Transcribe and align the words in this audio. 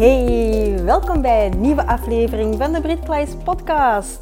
Hey, 0.00 0.84
welkom 0.84 1.22
bij 1.22 1.46
een 1.46 1.60
nieuwe 1.60 1.86
aflevering 1.86 2.56
van 2.56 2.72
de 2.72 2.80
Brit 2.80 3.00
Klaes 3.00 3.30
podcast. 3.44 4.20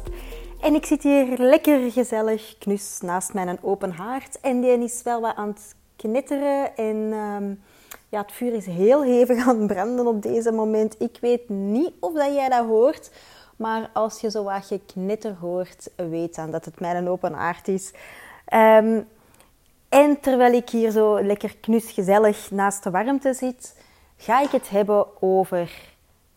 En 0.61 0.73
ik 0.73 0.85
zit 0.85 1.03
hier 1.03 1.37
lekker 1.37 1.91
gezellig, 1.91 2.57
knus, 2.57 2.99
naast 3.01 3.33
mijn 3.33 3.57
open 3.61 3.91
haard. 3.91 4.39
En 4.39 4.61
die 4.61 4.83
is 4.83 5.01
wel 5.03 5.21
wat 5.21 5.35
aan 5.35 5.47
het 5.47 5.75
knitteren 5.95 6.77
en 6.77 7.09
ehm, 7.11 7.53
ja, 8.09 8.21
het 8.21 8.31
vuur 8.31 8.53
is 8.53 8.65
heel 8.65 9.03
hevig 9.03 9.47
aan 9.47 9.57
het 9.57 9.67
branden 9.67 10.07
op 10.07 10.21
deze 10.21 10.51
moment. 10.51 10.95
Ik 11.01 11.17
weet 11.21 11.49
niet 11.49 11.91
of 11.99 12.13
dat 12.13 12.33
jij 12.33 12.49
dat 12.49 12.65
hoort, 12.65 13.11
maar 13.55 13.89
als 13.93 14.21
je 14.21 14.29
zo 14.29 14.43
wat 14.43 14.65
geknitter 14.65 15.35
hoort, 15.39 15.89
weet 15.95 16.35
dan 16.35 16.51
dat 16.51 16.65
het 16.65 16.79
mijn 16.79 17.07
open 17.07 17.33
haard 17.33 17.67
is. 17.67 17.93
Ehm, 18.45 19.01
en 19.89 20.19
terwijl 20.19 20.53
ik 20.53 20.69
hier 20.69 20.91
zo 20.91 21.21
lekker 21.21 21.57
knus 21.57 21.91
gezellig 21.91 22.51
naast 22.51 22.83
de 22.83 22.89
warmte 22.89 23.33
zit 23.33 23.78
ga 24.21 24.41
ik 24.41 24.51
het 24.51 24.69
hebben 24.69 25.21
over 25.21 25.71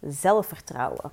zelfvertrouwen. 0.00 1.10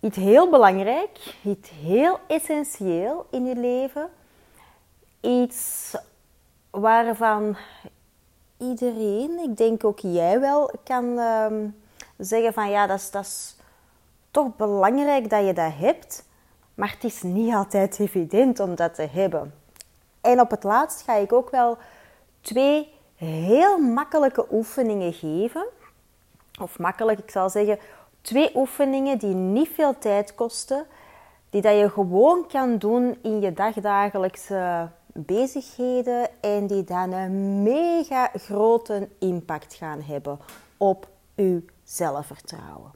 Iets 0.00 0.16
heel 0.16 0.50
belangrijk, 0.50 1.34
iets 1.42 1.70
heel 1.70 2.18
essentieel 2.26 3.26
in 3.30 3.44
je 3.44 3.56
leven. 3.56 4.08
Iets 5.20 5.94
waarvan 6.70 7.56
iedereen, 8.58 9.38
ik 9.38 9.56
denk 9.56 9.84
ook 9.84 9.98
jij 9.98 10.40
wel, 10.40 10.70
kan 10.84 11.18
ehm, 11.18 11.68
zeggen 12.18 12.52
van 12.52 12.70
ja, 12.70 12.86
dat 12.86 12.98
is, 12.98 13.10
dat 13.10 13.24
is 13.24 13.56
toch 14.30 14.56
belangrijk 14.56 15.30
dat 15.30 15.46
je 15.46 15.52
dat 15.52 15.72
hebt. 15.76 16.24
Maar 16.74 16.90
het 16.90 17.04
is 17.04 17.22
niet 17.22 17.54
altijd 17.54 17.98
evident 17.98 18.60
om 18.60 18.74
dat 18.74 18.94
te 18.94 19.08
hebben. 19.12 19.54
En 20.20 20.40
op 20.40 20.50
het 20.50 20.62
laatst 20.62 21.02
ga 21.02 21.14
ik 21.14 21.32
ook 21.32 21.50
wel 21.50 21.78
twee 22.40 22.95
heel 23.16 23.78
makkelijke 23.78 24.46
oefeningen 24.50 25.12
geven. 25.12 25.66
Of 26.60 26.78
makkelijk, 26.78 27.18
ik 27.18 27.30
zal 27.30 27.50
zeggen, 27.50 27.78
twee 28.20 28.50
oefeningen 28.54 29.18
die 29.18 29.34
niet 29.34 29.68
veel 29.68 29.98
tijd 29.98 30.34
kosten. 30.34 30.86
Die 31.50 31.62
dat 31.62 31.78
je 31.78 31.90
gewoon 31.90 32.46
kan 32.48 32.78
doen 32.78 33.18
in 33.22 33.40
je 33.40 33.52
dagdagelijkse 33.52 34.88
bezigheden. 35.06 36.28
En 36.40 36.66
die 36.66 36.84
dan 36.84 37.12
een 37.12 37.62
mega 37.62 38.30
grote 38.34 39.08
impact 39.18 39.74
gaan 39.74 40.02
hebben 40.02 40.38
op 40.76 41.08
je 41.34 41.64
zelfvertrouwen. 41.84 42.90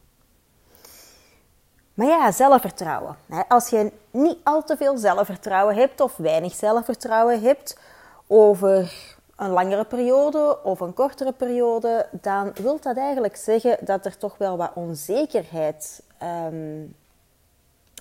Maar 1.94 2.06
ja, 2.06 2.32
zelfvertrouwen. 2.32 3.16
Als 3.48 3.68
je 3.68 3.92
niet 4.10 4.38
al 4.42 4.64
te 4.64 4.76
veel 4.76 4.96
zelfvertrouwen 4.96 5.74
hebt 5.74 6.00
of 6.00 6.16
weinig 6.16 6.54
zelfvertrouwen 6.54 7.42
hebt 7.42 7.78
over 8.26 8.92
een 9.40 9.50
langere 9.50 9.84
periode 9.84 10.58
of 10.62 10.80
een 10.80 10.94
kortere 10.94 11.32
periode, 11.32 12.06
dan 12.10 12.52
wil 12.54 12.80
dat 12.80 12.96
eigenlijk 12.96 13.36
zeggen 13.36 13.76
dat 13.80 14.04
er 14.04 14.16
toch 14.16 14.38
wel 14.38 14.56
wat 14.56 14.70
onzekerheid 14.74 16.02
um, 16.22 16.96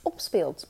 opspeelt. 0.03 0.67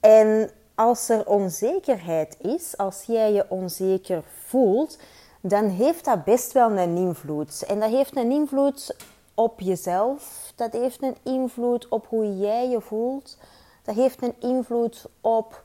En 0.00 0.50
als 0.74 1.08
er 1.08 1.26
onzekerheid 1.26 2.36
is, 2.40 2.76
als 2.76 3.02
jij 3.02 3.32
je 3.32 3.44
onzeker 3.48 4.22
voelt, 4.44 4.98
dan 5.40 5.68
heeft 5.68 6.04
dat 6.04 6.24
best 6.24 6.52
wel 6.52 6.70
een 6.70 6.96
invloed. 6.96 7.62
En 7.62 7.80
dat 7.80 7.90
heeft 7.90 8.16
een 8.16 8.30
invloed 8.30 8.96
op 9.34 9.60
jezelf, 9.60 10.52
dat 10.54 10.72
heeft 10.72 11.02
een 11.02 11.16
invloed 11.22 11.88
op 11.88 12.06
hoe 12.08 12.38
jij 12.38 12.68
je 12.68 12.80
voelt, 12.80 13.36
dat 13.84 13.94
heeft 13.94 14.22
een 14.22 14.34
invloed 14.38 15.06
op 15.20 15.62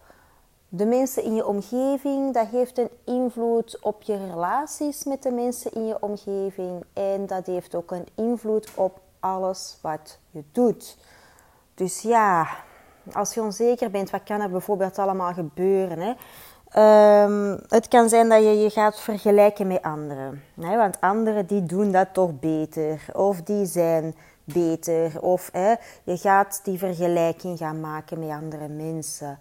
de 0.69 0.85
mensen 0.85 1.23
in 1.23 1.35
je 1.35 1.47
omgeving, 1.47 2.33
dat 2.33 2.47
heeft 2.47 2.77
een 2.77 2.89
invloed 3.05 3.77
op 3.81 4.01
je 4.01 4.25
relaties 4.25 5.03
met 5.03 5.23
de 5.23 5.31
mensen 5.31 5.71
in 5.71 5.87
je 5.87 5.97
omgeving. 5.99 6.83
En 6.93 7.25
dat 7.25 7.45
heeft 7.45 7.75
ook 7.75 7.91
een 7.91 8.07
invloed 8.15 8.71
op 8.75 8.99
alles 9.19 9.77
wat 9.81 10.19
je 10.31 10.43
doet. 10.51 10.97
Dus 11.73 12.01
ja, 12.01 12.47
als 13.13 13.33
je 13.33 13.41
onzeker 13.41 13.91
bent, 13.91 14.09
wat 14.09 14.23
kan 14.23 14.41
er 14.41 14.49
bijvoorbeeld 14.49 14.99
allemaal 14.99 15.33
gebeuren? 15.33 15.99
Hè? 15.99 16.13
Ehm, 16.69 17.57
het 17.67 17.87
kan 17.87 18.09
zijn 18.09 18.29
dat 18.29 18.43
je 18.43 18.61
je 18.61 18.69
gaat 18.69 18.99
vergelijken 18.99 19.67
met 19.67 19.81
anderen. 19.81 20.43
Hè? 20.59 20.77
Want 20.77 21.01
anderen 21.01 21.45
die 21.45 21.63
doen 21.63 21.91
dat 21.91 22.13
toch 22.13 22.39
beter. 22.39 23.05
Of 23.13 23.41
die 23.41 23.65
zijn 23.65 24.15
beter. 24.43 25.21
Of 25.21 25.49
hè, 25.51 25.73
je 26.03 26.17
gaat 26.17 26.59
die 26.63 26.77
vergelijking 26.77 27.57
gaan 27.57 27.79
maken 27.79 28.19
met 28.19 28.29
andere 28.29 28.67
mensen. 28.67 29.39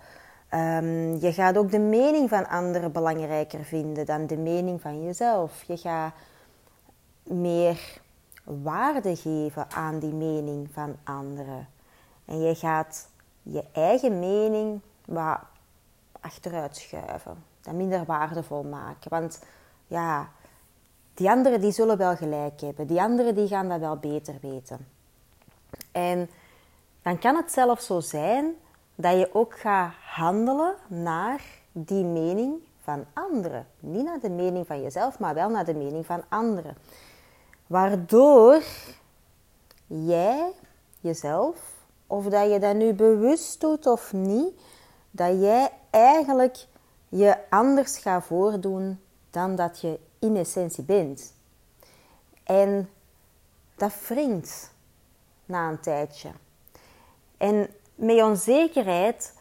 Um, 0.55 1.17
je 1.21 1.33
gaat 1.33 1.57
ook 1.57 1.71
de 1.71 1.79
mening 1.79 2.29
van 2.29 2.49
anderen 2.49 2.93
belangrijker 2.93 3.65
vinden 3.65 4.07
dan 4.07 4.27
de 4.27 4.37
mening 4.37 4.81
van 4.81 5.05
jezelf. 5.05 5.63
Je 5.63 5.77
gaat 5.77 6.15
meer 7.23 8.01
waarde 8.45 9.17
geven 9.17 9.71
aan 9.71 9.99
die 9.99 10.13
mening 10.13 10.69
van 10.73 10.97
anderen. 11.05 11.69
En 12.25 12.41
je 12.41 12.55
gaat 12.55 13.09
je 13.43 13.65
eigen 13.73 14.19
mening 14.19 14.81
wat 15.05 15.39
achteruit 16.21 16.77
schuiven. 16.77 17.45
Dat 17.61 17.75
minder 17.75 18.05
waardevol 18.05 18.63
maken. 18.63 19.11
Want 19.11 19.43
ja, 19.87 20.29
die 21.15 21.31
anderen 21.31 21.61
die 21.61 21.73
zullen 21.73 21.97
wel 21.97 22.17
gelijk 22.17 22.61
hebben. 22.61 22.87
Die 22.87 23.01
anderen 23.01 23.35
die 23.35 23.49
gaan 23.49 23.69
dat 23.69 23.81
wel 23.81 23.97
beter 23.97 24.35
weten. 24.41 24.87
En 25.93 26.31
dan 27.03 27.19
kan 27.19 27.37
het 27.37 27.53
zelfs 27.53 27.87
zo 27.87 28.01
zijn 28.01 28.55
dat 28.95 29.19
je 29.19 29.35
ook 29.35 29.59
gaat 29.59 29.93
handelen 30.01 30.75
naar 30.87 31.43
die 31.73 32.05
mening 32.05 32.55
van 32.83 33.05
anderen. 33.13 33.67
Niet 33.81 34.05
naar 34.05 34.21
de 34.21 34.31
mening 34.31 34.67
van 34.67 34.83
jezelf, 34.83 35.19
maar 35.19 35.35
wel 35.35 35.49
naar 35.51 35.65
de 35.65 35.75
mening 35.75 36.07
van 36.07 36.23
anderen. 36.29 36.77
Waardoor 37.67 38.63
jij 39.87 40.53
jezelf, 41.01 41.73
of 42.07 42.25
dat 42.25 42.51
je 42.51 42.59
dat 42.59 42.75
nu 42.75 42.93
bewust 42.93 43.61
doet 43.61 43.87
of 43.87 44.13
niet, 44.13 44.61
dat 45.11 45.41
jij 45.41 45.71
eigenlijk 45.91 46.67
je 47.09 47.37
anders 47.51 47.99
gaat 47.99 48.25
voordoen 48.25 49.01
dan 49.31 49.57
dat 49.57 49.81
je 49.81 49.99
in 50.19 50.37
essentie 50.37 50.85
bent. 50.85 51.35
En 52.43 52.91
dat 53.77 53.93
wringt 54.09 54.71
na 55.45 55.69
een 55.69 55.81
tijdje. 55.81 56.31
En 57.37 57.69
met 57.95 58.23
onzekerheid, 58.23 59.35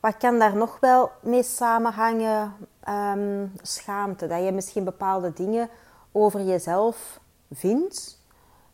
wat 0.00 0.16
kan 0.16 0.38
daar 0.38 0.56
nog 0.56 0.80
wel 0.80 1.10
mee 1.20 1.42
samenhangen? 1.42 2.54
Um, 2.88 3.52
schaamte, 3.62 4.26
dat 4.26 4.44
je 4.44 4.52
misschien 4.52 4.84
bepaalde 4.84 5.32
dingen 5.32 5.68
over 6.12 6.42
jezelf 6.42 7.20
vindt, 7.52 8.18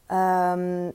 um, 0.09 0.93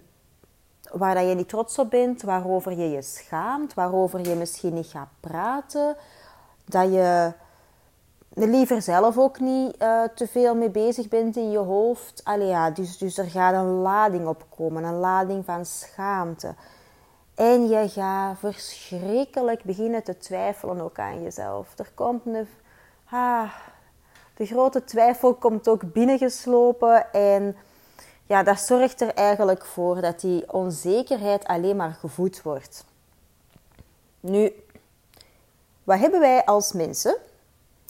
waar 0.91 1.15
dat 1.15 1.27
je 1.27 1.35
niet 1.35 1.49
trots 1.49 1.79
op 1.79 1.89
bent, 1.89 2.21
waarover 2.21 2.71
je 2.71 2.89
je 2.89 3.01
schaamt, 3.01 3.73
waarover 3.73 4.29
je 4.29 4.35
misschien 4.35 4.73
niet 4.73 4.87
gaat 4.87 5.09
praten, 5.19 5.95
dat 6.65 6.93
je 6.93 7.33
liever 8.33 8.81
zelf 8.81 9.17
ook 9.17 9.39
niet 9.39 9.81
uh, 9.81 10.03
te 10.15 10.27
veel 10.27 10.55
mee 10.55 10.69
bezig 10.69 11.07
bent 11.07 11.35
in 11.35 11.51
je 11.51 11.57
hoofd. 11.57 12.21
Allee, 12.23 12.47
ja, 12.47 12.71
dus, 12.71 12.97
dus 12.97 13.17
er 13.17 13.29
gaat 13.29 13.53
een 13.53 13.81
lading 13.81 14.27
opkomen, 14.27 14.83
een 14.83 14.99
lading 14.99 15.45
van 15.45 15.65
schaamte. 15.65 16.55
En 17.37 17.67
je 17.67 17.89
gaat 17.89 18.39
verschrikkelijk 18.39 19.63
beginnen 19.63 20.03
te 20.03 20.17
twijfelen 20.17 20.81
ook 20.81 20.99
aan 20.99 21.23
jezelf. 21.23 21.67
Er 21.79 21.91
komt 21.93 22.25
een... 22.25 22.47
Ah, 23.09 23.53
de 24.35 24.45
grote 24.45 24.83
twijfel 24.83 25.33
komt 25.33 25.67
ook 25.67 25.93
binnengeslopen. 25.93 27.13
En 27.13 27.55
ja, 28.25 28.43
dat 28.43 28.59
zorgt 28.59 29.01
er 29.01 29.13
eigenlijk 29.13 29.65
voor 29.65 30.01
dat 30.01 30.19
die 30.19 30.53
onzekerheid 30.53 31.45
alleen 31.45 31.75
maar 31.75 31.97
gevoed 31.99 32.41
wordt. 32.41 32.85
Nu, 34.19 34.51
wat 35.83 35.99
hebben 35.99 36.19
wij 36.19 36.45
als 36.45 36.73
mensen? 36.73 37.17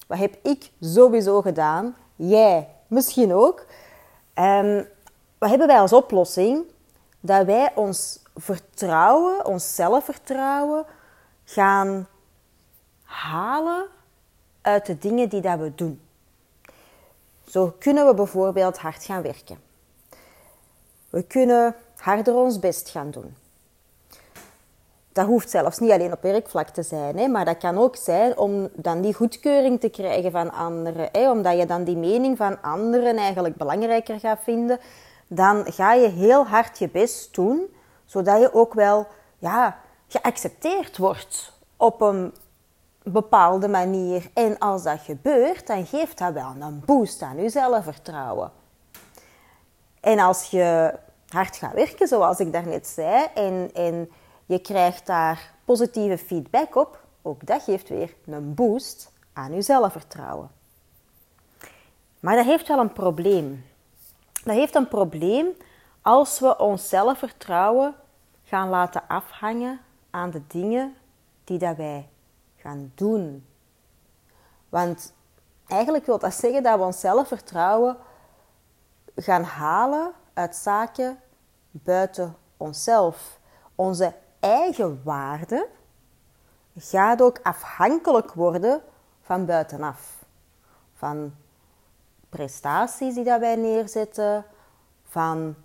Wat 0.08 0.18
heb 0.18 0.38
ik 0.44 0.72
sowieso 0.80 1.42
gedaan? 1.42 1.96
Jij 2.16 2.70
misschien 2.88 3.34
ook. 3.34 3.66
Um, 4.36 4.88
wat 5.38 5.50
hebben 5.50 5.68
wij 5.68 5.80
als 5.80 5.94
oplossing? 5.94 6.66
Dat 7.20 7.46
wij 7.46 7.72
ons 7.76 8.20
vertrouwen, 8.36 9.46
ons 9.46 9.76
zelfvertrouwen 9.76 10.86
gaan 11.44 12.08
halen 13.04 13.86
uit 14.62 14.86
de 14.86 14.98
dingen 14.98 15.30
die 15.30 15.42
dat 15.42 15.60
we 15.60 15.76
doen. 15.76 16.02
Zo 17.48 17.76
kunnen 17.80 18.08
we 18.08 18.14
bijvoorbeeld 18.14 18.78
hard 18.78 19.04
gaan 19.04 19.22
werken. 19.22 19.58
We 21.10 21.24
kunnen 21.24 21.76
harder 21.96 22.36
ons 22.36 22.60
best 22.60 22.90
gaan 22.90 23.12
doen. 23.12 23.36
Dat 25.12 25.26
hoeft 25.26 25.50
zelfs 25.50 25.80
niet 25.80 25.92
alleen 25.92 26.12
op 26.12 26.22
werkvlak 26.22 26.70
te 26.70 26.84
zijn, 26.84 27.18
hè, 27.18 27.28
maar 27.28 27.46
dat 27.46 27.58
kan 27.58 27.78
ook 27.78 27.96
zijn 27.96 28.38
om 28.38 28.70
dan 28.74 29.02
die 29.02 29.14
goedkeuring 29.14 29.80
te 29.80 29.90
krijgen 29.90 30.32
van 30.32 30.52
anderen. 30.52 31.10
Hè, 31.12 31.32
omdat 31.32 31.58
je 31.58 31.66
dan 31.66 31.84
die 31.84 31.98
mening 31.98 32.38
van 32.38 32.62
anderen 32.62 33.18
eigenlijk 33.18 33.56
belangrijker 33.56 34.20
gaat 34.20 34.40
vinden. 34.44 34.80
Dan 35.28 35.72
ga 35.72 35.94
je 35.94 36.08
heel 36.08 36.46
hard 36.46 36.80
je 36.80 36.90
best 36.90 37.36
doen, 37.36 37.76
zodat 38.06 38.40
je 38.40 38.54
ook 38.54 38.74
wel 38.74 39.08
ja, 39.38 39.80
geaccepteerd 40.08 40.98
wordt 40.98 41.54
op 41.78 42.02
een 42.02 42.34
bepaalde 43.04 43.68
manier. 43.68 44.30
En 44.34 44.58
als 44.58 44.84
dat 44.84 45.00
gebeurt, 45.00 45.68
dan 45.68 45.86
geeft 45.86 46.18
dat 46.18 46.34
wel 46.34 46.54
een 46.60 46.82
boost 46.86 47.22
aan 47.22 47.42
je 47.42 47.50
zelfvertrouwen. 47.50 48.52
En 50.00 50.20
als 50.20 50.50
je 50.50 50.94
hard 51.28 51.56
gaat 51.56 51.74
werken, 51.74 52.08
zoals 52.08 52.40
ik 52.40 52.52
daarnet 52.54 52.88
zei, 52.88 53.26
en, 53.36 53.70
en 53.74 54.10
je 54.46 54.60
krijgt 54.60 55.06
daar 55.06 55.54
positieve 55.66 56.18
feedback 56.18 56.76
op, 56.76 57.06
ook 57.22 57.46
dat 57.46 57.64
geeft 57.64 57.90
weer 57.90 58.16
een 58.26 58.54
boost 58.54 59.12
aan 59.34 59.54
je 59.54 59.62
zelfvertrouwen. 59.62 60.50
Maar 62.20 62.36
dat 62.36 62.46
heeft 62.46 62.68
wel 62.68 62.80
een 62.80 62.94
probleem. 62.94 63.66
Dat 64.48 64.56
heeft 64.56 64.76
een 64.76 64.88
probleem 64.88 65.48
als 66.02 66.40
we 66.40 66.58
ons 66.58 66.90
zelfvertrouwen 66.90 67.96
gaan 68.44 68.70
laten 68.70 69.08
afhangen 69.08 69.80
aan 70.10 70.30
de 70.30 70.48
dingen 70.48 70.96
die 71.44 71.58
dat 71.58 71.76
wij 71.76 72.10
gaan 72.56 72.92
doen. 72.96 73.48
Want 74.70 75.14
eigenlijk 75.68 76.06
wil 76.06 76.20
dat 76.20 76.34
zeggen 76.34 76.64
dat 76.64 76.78
we 76.78 76.86
ons 76.86 77.00
zelfvertrouwen 77.00 77.98
gaan 79.16 79.44
halen 79.44 80.12
uit 80.34 80.56
zaken 80.56 81.20
buiten 81.72 82.36
onszelf. 82.58 83.40
Onze 83.76 84.14
eigen 84.40 85.02
waarde 85.04 85.68
gaat 86.78 87.22
ook 87.22 87.40
afhankelijk 87.44 88.34
worden 88.34 88.82
van 89.22 89.46
buitenaf. 89.46 90.26
Van 90.94 91.34
prestaties 92.30 93.14
die 93.14 93.24
dat 93.24 93.40
wij 93.40 93.56
neerzetten, 93.56 94.46
van 95.04 95.56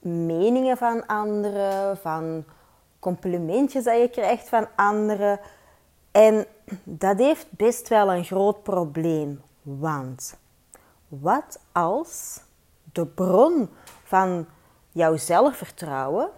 meningen 0.00 0.76
van 0.76 1.06
anderen, 1.06 1.96
van 1.96 2.44
complimentjes 2.98 3.84
dat 3.84 4.00
je 4.00 4.08
krijgt 4.08 4.48
van 4.48 4.68
anderen. 4.76 5.40
En 6.10 6.46
dat 6.84 7.18
heeft 7.18 7.46
best 7.50 7.88
wel 7.88 8.12
een 8.12 8.24
groot 8.24 8.62
probleem. 8.62 9.42
Want 9.62 10.38
wat 11.08 11.60
als 11.72 12.40
de 12.92 13.06
bron 13.06 13.68
van 14.04 14.46
jouw 14.92 15.16
zelfvertrouwen, 15.16 16.30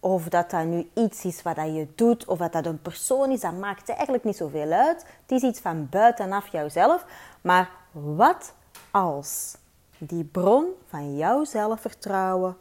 of 0.00 0.28
dat 0.28 0.50
dat 0.50 0.64
nu 0.64 0.90
iets 0.94 1.24
is 1.24 1.42
wat 1.42 1.56
je 1.56 1.86
doet, 1.94 2.24
of 2.24 2.38
dat 2.38 2.52
dat 2.52 2.66
een 2.66 2.82
persoon 2.82 3.30
is, 3.30 3.40
dat 3.40 3.58
maakt 3.58 3.88
eigenlijk 3.88 4.24
niet 4.24 4.36
zoveel 4.36 4.70
uit. 4.70 5.06
Het 5.22 5.30
is 5.30 5.42
iets 5.42 5.60
van 5.60 5.88
buitenaf 5.88 6.46
jouzelf. 6.46 7.04
Maar 7.40 7.70
wat 7.92 8.52
als 8.90 9.56
die 9.98 10.24
bron 10.24 10.70
van 10.88 11.16
jouw 11.16 11.44
zelfvertrouwen 11.44 12.56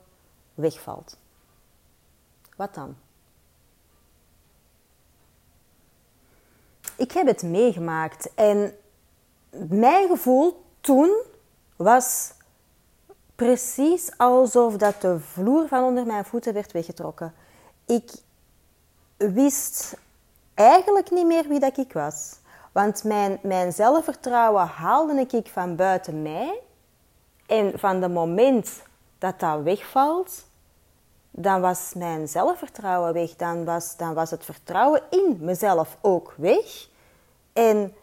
wegvalt? 0.54 1.18
Wat 2.56 2.74
dan? 2.74 2.96
Ik 6.96 7.12
heb 7.12 7.28
het 7.28 7.44
meegemaakt 7.44 8.34
en 8.34 8.76
mijn 9.70 10.08
gevoel 10.08 10.64
toen 10.82 11.24
was 11.76 12.32
precies 13.36 14.18
alsof 14.18 14.78
dat 14.78 15.02
de 15.02 15.20
vloer 15.20 15.68
van 15.68 15.84
onder 15.84 16.06
mijn 16.06 16.26
voeten 16.26 16.54
werd 16.54 16.72
weggetrokken. 16.72 17.34
Ik 17.86 18.12
wist 19.18 19.98
eigenlijk 20.54 21.12
niet 21.12 21.26
meer 21.26 21.48
wie 21.48 21.60
dat 21.60 21.78
ik 21.78 21.94
was. 21.94 22.40
Want 22.72 23.04
mijn, 23.04 23.40
mijn 23.42 23.74
zelfvertrouwen 23.74 24.68
haalde 24.68 25.26
ik 25.30 25.48
van 25.48 25.76
buiten 25.76 26.22
mij. 26.22 26.60
En 27.46 27.80
van 27.80 28.02
het 28.02 28.12
moment 28.12 28.84
dat 29.18 29.40
dat 29.40 29.62
wegvalt, 29.62 30.46
dan 31.32 31.62
was 31.62 31.94
mijn 31.96 32.28
zelfvertrouwen 32.28 33.14
weg. 33.14 33.36
Dan 33.36 33.66
was, 33.66 33.98
dan 33.98 34.14
was 34.14 34.32
het 34.32 34.46
vertrouwen 34.46 35.02
in 35.10 35.38
mezelf 35.40 35.98
ook 36.02 36.34
weg. 36.38 36.88
En 37.54 37.94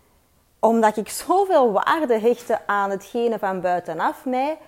omdat 0.58 0.96
ik 0.96 1.08
zoveel 1.08 1.72
waarde 1.72 2.18
hechtte 2.18 2.66
aan 2.66 2.90
hetgene 2.90 3.38
van 3.38 3.60
buitenaf 3.60 4.24
mij, 4.24 4.58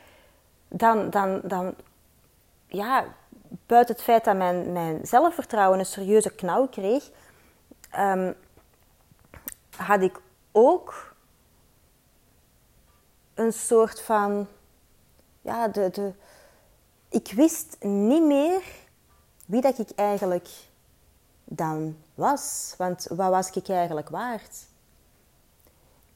dan, 0.68 1.10
dan, 1.10 1.40
dan 1.44 1.74
ja, 2.66 3.04
buiten 3.66 3.94
het 3.94 4.04
feit 4.04 4.24
dat 4.24 4.36
mijn, 4.36 4.72
mijn 4.72 5.00
zelfvertrouwen 5.02 5.78
een 5.78 5.86
serieuze 5.86 6.34
knauw 6.34 6.66
kreeg, 6.66 7.10
um, 7.98 8.34
had 9.80 10.00
ik 10.00 10.20
ook 10.52 11.14
een 13.34 13.52
soort 13.52 14.00
van, 14.00 14.46
ja, 15.42 15.68
de, 15.68 15.90
de, 15.90 16.12
ik 17.08 17.32
wist 17.32 17.76
niet 17.80 18.24
meer 18.24 18.62
wie 19.46 19.60
dat 19.60 19.78
ik 19.78 19.90
eigenlijk 19.90 20.48
dan 21.44 21.96
was. 22.14 22.74
Want 22.78 23.06
wat 23.08 23.30
was 23.30 23.50
ik 23.50 23.68
eigenlijk 23.68 24.08
waard? 24.08 24.66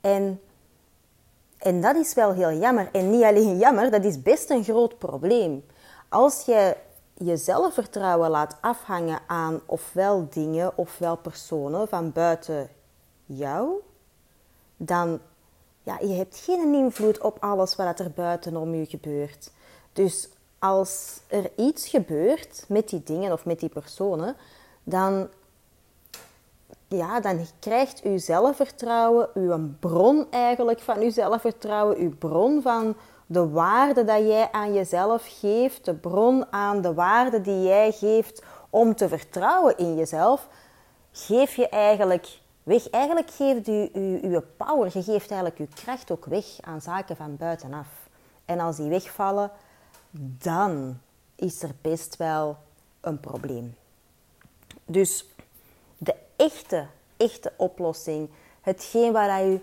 En, 0.01 0.41
en 1.59 1.81
dat 1.81 1.97
is 1.97 2.15
wel 2.15 2.33
heel 2.33 2.53
jammer. 2.53 2.89
En 2.93 3.11
niet 3.11 3.23
alleen 3.23 3.59
jammer, 3.59 3.91
dat 3.91 4.05
is 4.05 4.23
best 4.23 4.51
een 4.51 4.65
groot 4.65 4.99
probleem. 4.99 5.67
Als 6.09 6.45
je 6.45 6.77
je 7.15 7.37
zelfvertrouwen 7.37 8.31
laat 8.31 8.57
afhangen 8.61 9.21
aan 9.27 9.61
ofwel 9.67 10.29
dingen 10.31 10.77
ofwel 10.77 11.17
personen 11.17 11.89
van 11.89 12.13
buiten 12.13 12.69
jou, 13.27 13.71
dan 14.77 15.21
ja, 15.83 15.99
je 16.01 16.15
hebt 16.15 16.37
geen 16.37 16.75
invloed 16.75 17.21
op 17.21 17.37
alles 17.41 17.77
wat 17.77 17.99
er 17.99 18.11
buitenom 18.11 18.75
je 18.75 18.87
gebeurt. 18.87 19.51
Dus 19.93 20.29
als 20.59 21.21
er 21.27 21.51
iets 21.57 21.89
gebeurt 21.89 22.65
met 22.69 22.89
die 22.89 23.03
dingen 23.03 23.33
of 23.33 23.45
met 23.45 23.61
die 23.61 23.69
personen, 23.69 24.37
dan 24.83 25.29
ja, 26.89 27.21
dan 27.21 27.47
krijgt 27.59 28.03
uw 28.03 28.19
zelfvertrouwen, 28.19 29.29
uw 29.35 29.59
bron 29.81 30.27
eigenlijk 30.31 30.81
van 30.81 30.99
uw 30.99 31.11
zelfvertrouwen, 31.11 31.97
uw 31.97 32.17
bron 32.19 32.63
van 32.63 32.97
de 33.27 33.49
waarde 33.49 34.05
dat 34.05 34.19
jij 34.19 34.49
aan 34.53 34.75
jezelf 34.75 35.39
geeft, 35.41 35.85
de 35.85 35.95
bron 35.95 36.53
aan 36.53 36.81
de 36.81 36.95
waarde 36.95 37.41
die 37.41 37.63
jij 37.63 37.93
geeft 37.93 38.43
om 38.71 38.95
te 38.95 39.09
vertrouwen 39.09 39.79
in 39.79 39.95
jezelf, 39.95 40.49
geef 41.13 41.55
je 41.55 41.69
eigenlijk 41.69 42.39
weg. 42.65 42.91
Eigenlijk 42.91 43.31
geeft 43.31 43.69
u 43.69 44.19
uw 44.23 44.43
power, 44.57 44.87
je 44.87 45.03
geeft 45.03 45.31
eigenlijk 45.31 45.59
uw 45.59 45.69
kracht 45.75 46.11
ook 46.11 46.25
weg 46.25 46.45
aan 46.61 46.81
zaken 46.81 47.17
van 47.17 47.37
buitenaf. 47.37 47.89
En 48.45 48.61
als 48.61 48.77
die 48.77 48.89
wegvallen, 48.89 49.51
dan 50.39 50.99
is 51.35 51.63
er 51.63 51.75
best 51.81 52.17
wel 52.17 52.57
een 53.01 53.21
probleem. 53.21 53.77
Dus 54.85 55.27
echte, 56.37 56.87
echte 57.17 57.53
oplossing. 57.57 58.31
Hetgeen 58.61 59.13
waar 59.13 59.45
je 59.45 59.61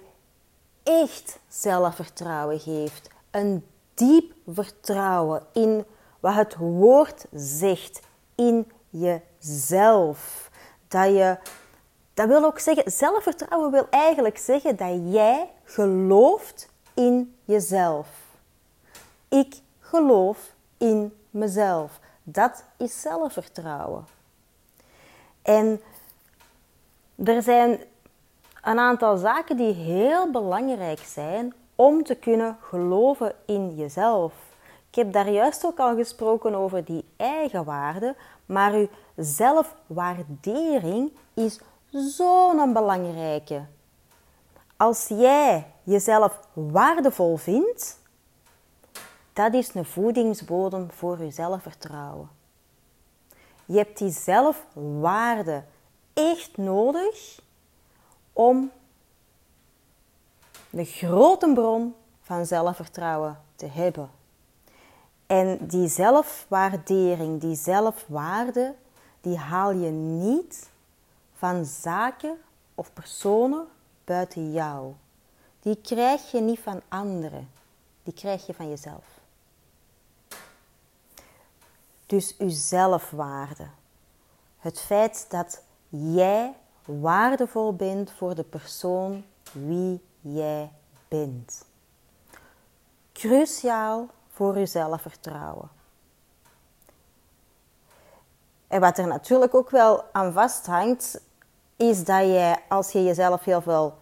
echt 0.84 1.40
zelfvertrouwen 1.48 2.60
geeft. 2.60 3.10
Een 3.32 3.66
diep 3.94 4.34
vertrouwen 4.48 5.44
in 5.54 5.86
wat 6.20 6.36
het 6.36 6.56
woord 6.56 7.26
zegt. 7.34 8.00
In 8.36 8.72
jezelf. 8.90 10.50
Dat 10.88 11.08
je, 11.08 11.38
dat 12.14 12.28
wil 12.28 12.44
ook 12.44 12.60
zeggen, 12.60 12.92
zelfvertrouwen 12.92 13.72
wil 13.72 13.88
eigenlijk 13.90 14.38
zeggen 14.38 14.76
dat 14.76 15.00
jij 15.04 15.50
gelooft 15.64 16.70
in 16.94 17.36
jezelf. 17.46 18.08
Ik 19.30 19.60
geloof 19.80 20.54
in 20.78 21.14
mezelf. 21.30 22.00
Dat 22.24 22.64
is 22.78 23.02
zelfvertrouwen. 23.02 24.06
En 25.42 25.82
er 27.24 27.42
zijn 27.42 27.80
een 28.62 28.80
aantal 28.80 29.18
zaken 29.18 29.58
die 29.58 29.74
heel 29.74 30.32
belangrijk 30.32 31.00
zijn 31.00 31.54
om 31.76 32.04
te 32.04 32.16
kunnen 32.16 32.58
geloven 32.62 33.36
in 33.46 33.76
jezelf. 33.76 34.34
Ik 34.90 34.96
heb 34.96 35.14
daar 35.14 35.30
juist 35.30 35.66
ook 35.66 35.80
al 35.80 35.96
gesproken 35.96 36.56
over 36.56 36.86
die 36.86 37.06
eigenwaarde, 37.16 38.16
maar 38.46 38.74
uw 38.74 38.88
zelfwaardering 39.16 41.12
is 41.34 41.60
zo'n 41.92 42.74
belangrijke. 42.74 43.66
als 44.78 45.08
jij 45.08 45.74
jezelf 45.84 46.40
waardevol 46.54 47.38
vindt, 47.38 48.00
dat 49.34 49.54
is 49.54 49.74
een 49.74 49.86
voedingsbodem 49.86 50.92
voor 50.92 51.24
je 51.24 51.32
zelfvertrouwen. 51.32 52.30
Je 53.66 53.78
hebt 53.78 53.98
die 53.98 54.12
zelfwaarde 54.12 55.64
echt 56.14 56.58
nodig 56.58 57.40
om 58.34 58.72
de 60.70 60.86
grote 60.86 61.54
bron 61.54 61.96
van 62.22 62.46
zelfvertrouwen 62.46 63.40
te 63.56 63.66
hebben. 63.66 64.10
En 65.26 65.58
die 65.68 65.88
zelfwaardering, 65.88 67.42
die 67.42 67.56
zelfwaarde, 67.56 68.76
die 69.22 69.38
haal 69.38 69.72
je 69.72 69.90
niet 69.90 70.71
van 71.42 71.66
zaken 71.66 72.38
of 72.76 72.94
personen 72.94 73.68
buiten 74.04 74.52
jou. 74.52 74.94
Die 75.60 75.76
krijg 75.82 76.32
je 76.32 76.42
niet 76.42 76.60
van 76.60 76.82
anderen, 76.88 77.52
die 78.04 78.14
krijg 78.14 78.46
je 78.46 78.54
van 78.54 78.70
jezelf. 78.70 79.06
Dus 82.06 82.38
uw 82.38 82.50
zelfwaarde. 82.50 83.68
Het 84.58 84.80
feit 84.80 85.26
dat 85.30 85.64
jij 85.90 86.56
waardevol 86.86 87.76
bent 87.76 88.12
voor 88.12 88.36
de 88.36 88.44
persoon 88.44 89.26
wie 89.52 90.02
jij 90.20 90.72
bent. 91.08 91.66
Cruciaal 93.12 94.08
voor 94.28 94.58
je 94.58 94.66
zelfvertrouwen. 94.66 95.70
En 98.68 98.80
wat 98.80 98.98
er 98.98 99.08
natuurlijk 99.08 99.54
ook 99.54 99.70
wel 99.70 100.04
aan 100.12 100.34
vasthangt, 100.34 101.22
is 101.82 102.04
dat 102.04 102.22
je 102.22 102.56
als 102.68 102.92
je 102.92 103.04
jezelf 103.04 103.44
heel 103.44 103.62
veel, 103.62 103.94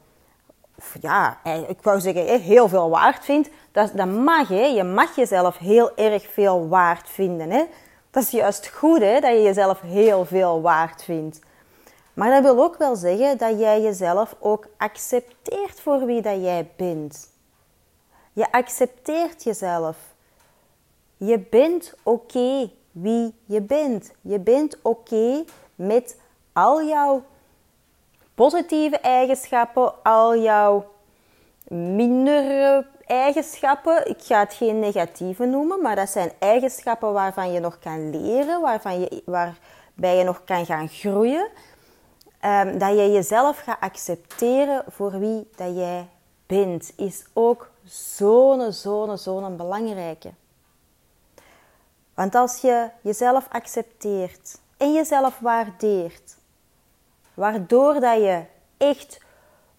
ja, 1.01 1.37
ik 1.67 1.81
wou 1.81 1.99
zeggen 1.99 2.41
heel 2.41 2.67
veel 2.67 2.89
waard 2.89 3.25
vindt, 3.25 3.49
dat, 3.71 3.91
dat 3.93 4.07
mag 4.07 4.47
hè. 4.47 4.65
Je 4.65 4.83
mag 4.83 5.15
jezelf 5.15 5.57
heel 5.57 5.95
erg 5.95 6.27
veel 6.31 6.67
waard 6.67 7.09
vinden 7.09 7.49
hè. 7.49 7.65
Dat 8.11 8.23
is 8.23 8.29
juist 8.29 8.67
goed 8.67 8.99
hè, 8.99 9.19
dat 9.19 9.31
je 9.31 9.41
jezelf 9.41 9.81
heel 9.81 10.25
veel 10.25 10.61
waard 10.61 11.03
vindt. 11.03 11.39
Maar 12.13 12.29
dat 12.29 12.43
wil 12.43 12.63
ook 12.63 12.77
wel 12.77 12.95
zeggen 12.95 13.37
dat 13.37 13.59
jij 13.59 13.81
jezelf 13.81 14.35
ook 14.39 14.67
accepteert 14.77 15.79
voor 15.79 16.05
wie 16.05 16.21
dat 16.21 16.41
jij 16.41 16.69
bent. 16.75 17.29
Je 18.33 18.51
accepteert 18.51 19.43
jezelf. 19.43 19.97
Je 21.17 21.39
bent 21.39 21.93
oké 22.03 22.71
wie 22.91 23.35
je 23.45 23.61
bent. 23.61 24.11
Je 24.21 24.39
bent 24.39 24.77
oké 24.81 25.43
met 25.75 26.17
al 26.53 26.83
jouw 26.83 27.23
positieve 28.39 28.99
eigenschappen, 28.99 30.03
al 30.03 30.37
jouw 30.37 30.85
mindere 31.67 32.85
eigenschappen. 33.05 34.09
Ik 34.09 34.21
ga 34.21 34.39
het 34.39 34.53
geen 34.53 34.79
negatieve 34.79 35.45
noemen, 35.45 35.81
maar 35.81 35.95
dat 35.95 36.09
zijn 36.09 36.31
eigenschappen 36.39 37.13
waarvan 37.13 37.51
je 37.51 37.59
nog 37.59 37.79
kan 37.79 38.09
leren, 38.09 38.61
waarvan 38.61 38.99
je, 38.99 39.21
waarbij 39.25 40.17
je 40.17 40.23
nog 40.23 40.43
kan 40.43 40.65
gaan 40.65 40.87
groeien. 40.87 41.49
Um, 42.45 42.77
dat 42.77 42.89
je 42.89 43.11
jezelf 43.11 43.59
gaat 43.59 43.79
accepteren 43.79 44.83
voor 44.87 45.19
wie 45.19 45.49
dat 45.55 45.75
jij 45.75 46.07
bent, 46.45 46.93
is 46.95 47.25
ook 47.33 47.69
zo'n, 47.85 48.71
zo'n, 48.71 49.17
zo'n 49.17 49.57
belangrijke. 49.57 50.31
Want 52.13 52.35
als 52.35 52.61
je 52.61 52.89
jezelf 53.01 53.47
accepteert 53.51 54.59
en 54.77 54.93
jezelf 54.93 55.39
waardeert, 55.39 56.38
waardoor 57.39 57.99
dat 57.99 58.21
je 58.21 58.43
echt 58.77 59.21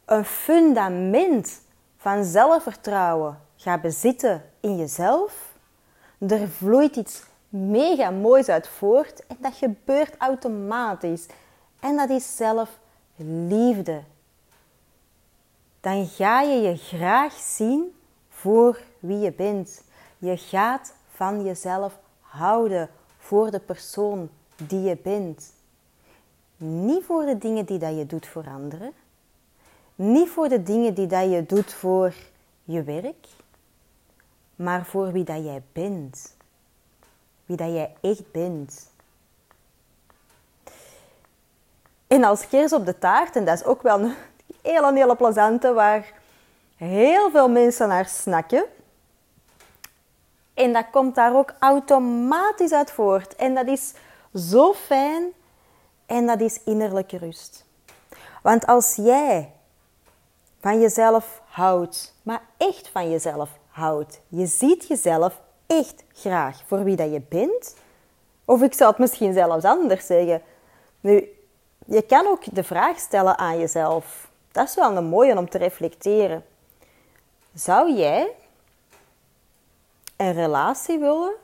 een 0.05 0.25
fundament 0.25 1.61
van 1.97 2.25
zelfvertrouwen 2.25 3.39
gaat 3.57 3.81
bezitten 3.81 4.43
in 4.61 4.77
jezelf, 4.77 5.55
er 6.19 6.49
vloeit 6.49 6.97
iets 6.97 7.23
mega 7.49 8.11
moois 8.11 8.49
uit 8.49 8.69
voort 8.69 9.27
en 9.27 9.37
dat 9.41 9.55
gebeurt 9.55 10.15
automatisch. 10.19 11.27
En 11.81 11.97
dat 11.97 12.11
is 12.11 12.37
zelfliefde. 12.37 14.03
Dan 15.81 16.07
ga 16.07 16.41
je 16.41 16.61
je 16.61 16.77
graag 16.77 17.33
zien 17.33 17.95
voor 18.29 18.81
wie 18.99 19.19
je 19.19 19.33
bent. 19.33 19.83
Je 20.19 20.37
gaat 20.37 20.95
van 21.15 21.45
jezelf 21.45 21.99
houden 22.21 22.91
voor 23.19 23.51
de 23.51 23.61
persoon 23.61 24.31
die 24.57 24.81
je 24.81 24.97
bent. 25.03 25.59
Niet 26.63 27.05
voor 27.05 27.25
de 27.25 27.39
dingen 27.39 27.65
die 27.65 27.79
dat 27.79 27.97
je 27.97 28.07
doet 28.07 28.27
voor 28.27 28.45
anderen. 28.49 28.93
Niet 29.95 30.29
voor 30.29 30.49
de 30.49 30.63
dingen 30.63 30.95
die 30.95 31.07
dat 31.07 31.31
je 31.31 31.47
doet 31.47 31.73
voor 31.73 32.15
je 32.65 32.83
werk. 32.83 33.27
Maar 34.57 34.85
voor 34.85 35.13
wie 35.13 35.25
dat 35.25 35.45
jij 35.45 35.63
bent. 35.73 36.37
Wie 37.47 37.57
dat 37.57 37.73
jij 37.73 37.95
echt 38.01 38.33
bent. 38.33 38.91
En 42.07 42.25
als 42.25 42.49
kers 42.49 42.73
op 42.73 42.87
de 42.87 42.99
taart, 42.99 43.37
en 43.37 43.45
dat 43.45 43.59
is 43.59 43.65
ook 43.65 43.83
wel 43.83 44.01
een 44.01 44.15
hele, 44.63 44.93
hele 44.93 45.17
plezante, 45.17 45.73
waar 45.73 46.13
heel 46.77 47.31
veel 47.31 47.49
mensen 47.49 47.89
naar 47.89 48.07
snakken. 48.07 48.65
En 50.55 50.73
dat 50.73 50.87
komt 50.91 51.15
daar 51.15 51.35
ook 51.35 51.55
automatisch 51.59 52.73
uit 52.73 52.91
voort. 52.91 53.37
En 53.37 53.55
dat 53.55 53.67
is 53.67 53.93
zo 54.35 54.73
fijn 54.73 55.33
en 56.11 56.27
dat 56.27 56.41
is 56.41 56.61
innerlijke 56.65 57.19
rust. 57.19 57.65
Want 58.43 58.67
als 58.67 58.95
jij 58.95 59.53
van 60.61 60.81
jezelf 60.81 61.43
houdt, 61.45 62.15
maar 62.23 62.43
echt 62.57 62.89
van 62.89 63.11
jezelf 63.11 63.51
houdt, 63.69 64.21
je 64.29 64.47
ziet 64.47 64.87
jezelf 64.87 65.41
echt 65.67 66.05
graag 66.13 66.63
voor 66.67 66.85
wie 66.85 66.97
dat 66.97 67.13
je 67.13 67.23
bent, 67.29 67.77
of 68.45 68.63
ik 68.63 68.75
zou 68.75 68.91
het 68.91 68.99
misschien 68.99 69.33
zelfs 69.33 69.65
anders 69.65 70.07
zeggen. 70.07 70.43
Nu, 71.01 71.29
je 71.87 72.03
kan 72.03 72.27
ook 72.27 72.55
de 72.55 72.65
vraag 72.65 72.99
stellen 72.99 73.39
aan 73.39 73.59
jezelf. 73.59 74.31
Dat 74.53 74.69
is 74.69 74.75
wel 74.75 74.97
een 74.97 75.05
mooie 75.05 75.37
om 75.37 75.49
te 75.49 75.59
reflecteren. 75.59 76.45
Zou 77.55 77.93
jij 77.93 78.35
een 80.17 80.33
relatie 80.33 80.99
willen 80.99 81.35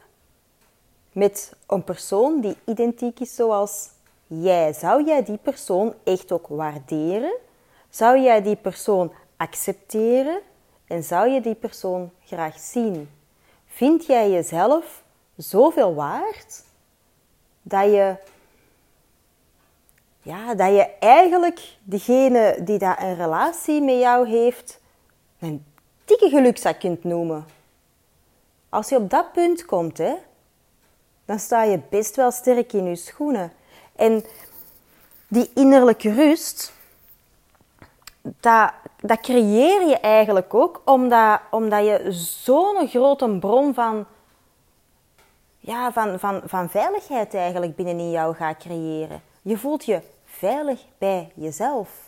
met 1.12 1.52
een 1.66 1.85
persoon 1.85 2.40
die 2.40 2.56
identiek 2.64 3.20
is 3.20 3.35
zoals 3.35 3.94
jij? 4.26 4.73
Zou 4.73 5.04
jij 5.04 5.25
die 5.25 5.38
persoon 5.38 5.95
echt 6.04 6.33
ook 6.33 6.47
waarderen? 6.47 7.35
Zou 7.90 8.18
jij 8.21 8.42
die 8.42 8.56
persoon 8.56 9.12
accepteren? 9.37 10.40
En 10.87 11.02
zou 11.02 11.28
je 11.28 11.40
die 11.40 11.54
persoon 11.54 12.11
graag 12.25 12.59
zien? 12.59 13.11
Vind 13.66 14.06
jij 14.06 14.30
jezelf 14.30 15.02
zoveel 15.37 15.95
waard 15.95 16.62
dat 17.62 17.85
je, 17.85 18.16
ja, 20.23 20.54
dat 20.54 20.68
je 20.68 20.90
eigenlijk 20.99 21.76
degene 21.83 22.59
die 22.61 22.78
daar 22.78 23.02
een 23.02 23.14
relatie 23.14 23.83
met 23.83 23.99
jou 23.99 24.28
heeft, 24.28 24.80
een 25.38 25.64
dikke 26.04 26.28
gelukzak 26.28 26.78
kunt 26.78 27.04
noemen? 27.04 27.47
Als 28.68 28.88
je 28.88 28.97
op 28.97 29.11
dat 29.11 29.33
punt 29.33 29.64
komt, 29.64 29.99
hè, 29.99 30.14
dan 31.25 31.38
sta 31.38 31.62
je 31.62 31.80
best 31.90 32.16
wel 32.16 32.30
sterk 32.30 32.73
in 32.73 32.85
je 32.85 32.97
schoenen. 32.97 33.52
En 33.97 34.25
die 35.29 35.50
innerlijke 35.55 36.12
rust, 36.12 36.73
dat, 38.23 39.21
creëer 39.21 39.88
je 39.88 39.99
eigenlijk 40.00 40.55
ook 40.55 40.83
omdat, 40.85 41.41
omdat 41.50 41.85
je 41.85 42.12
zo'n 42.12 42.88
grote 42.88 43.38
bron 43.38 43.75
van, 43.75 44.07
ja, 45.59 45.93
van, 45.93 46.19
van, 46.19 46.43
van 46.45 46.71
veiligheid 46.71 47.35
eigenlijk 47.35 47.76
binnenin 47.76 48.11
jou 48.11 48.35
gaat 48.35 48.57
creëren. 48.57 49.23
Je 49.43 49.59
voelt 49.59 49.85
je 49.85 50.03
veilig 50.25 50.85
bij 50.99 51.31
jezelf. 51.35 52.07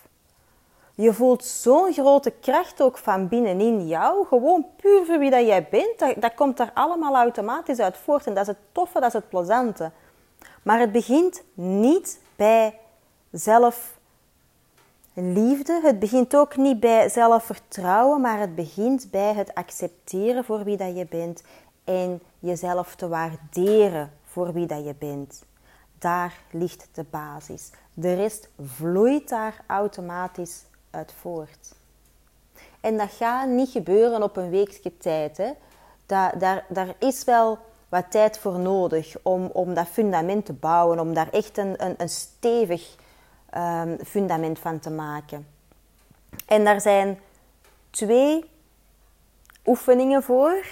Je 0.94 1.12
voelt 1.12 1.44
zo'n 1.44 1.92
grote 1.92 2.30
kracht 2.30 2.82
ook 2.82 2.98
van 2.98 3.28
binnenin 3.28 3.86
jou. 3.86 4.26
Gewoon 4.26 4.66
puur 4.76 5.04
voor 5.04 5.18
wie 5.18 5.30
dat 5.30 5.46
jij 5.46 5.68
bent. 5.70 5.98
Dat, 5.98 6.14
dat 6.16 6.34
komt 6.34 6.58
er 6.60 6.70
allemaal 6.74 7.14
automatisch 7.14 7.78
uit 7.78 7.96
voort. 7.96 8.26
En 8.26 8.34
dat 8.34 8.42
is 8.42 8.48
het 8.48 8.64
toffe, 8.72 9.00
dat 9.00 9.08
is 9.08 9.12
het 9.12 9.28
plezante. 9.28 9.90
Maar 10.68 10.80
het 10.80 10.92
begint 10.92 11.42
niet 11.54 12.20
bij 12.36 12.78
zelfliefde. 13.32 13.90
Het 15.82 15.98
begint 15.98 16.36
ook 16.36 16.56
niet 16.56 16.80
bij 16.80 17.08
zelfvertrouwen. 17.08 18.20
Maar 18.20 18.38
het 18.38 18.54
begint 18.54 19.10
bij 19.10 19.34
het 19.34 19.54
accepteren 19.54 20.44
voor 20.44 20.64
wie 20.64 20.76
dat 20.76 20.96
je 20.96 21.06
bent. 21.06 21.42
En 21.84 22.20
jezelf 22.38 22.94
te 22.94 23.08
waarderen 23.08 24.12
voor 24.24 24.52
wie 24.52 24.66
dat 24.66 24.84
je 24.84 24.94
bent. 24.98 25.42
Daar 25.98 26.38
ligt 26.50 26.88
de 26.92 27.04
basis. 27.10 27.70
De 27.94 28.14
rest 28.14 28.48
vloeit 28.64 29.28
daar 29.28 29.64
automatisch 29.66 30.64
uit 30.90 31.12
voort. 31.20 31.74
En 32.80 32.96
dat 32.96 33.10
gaat 33.10 33.48
niet 33.48 33.70
gebeuren 33.70 34.22
op 34.22 34.36
een 34.36 34.50
weekje 34.50 34.96
tijd. 34.96 35.36
Hè. 35.36 35.50
Daar, 36.06 36.64
daar 36.68 36.94
is 36.98 37.24
wel 37.24 37.58
wat 37.88 38.10
tijd 38.10 38.38
voor 38.38 38.58
nodig 38.58 39.16
om, 39.22 39.50
om 39.52 39.74
dat 39.74 39.86
fundament 39.86 40.46
te 40.46 40.52
bouwen, 40.52 41.00
om 41.00 41.14
daar 41.14 41.30
echt 41.30 41.58
een, 41.58 41.84
een, 41.84 41.94
een 41.98 42.08
stevig 42.08 42.96
um, 43.56 43.98
fundament 44.04 44.58
van 44.58 44.78
te 44.78 44.90
maken. 44.90 45.46
En 46.46 46.64
daar 46.64 46.80
zijn 46.80 47.18
twee 47.90 48.44
oefeningen 49.66 50.22
voor 50.22 50.66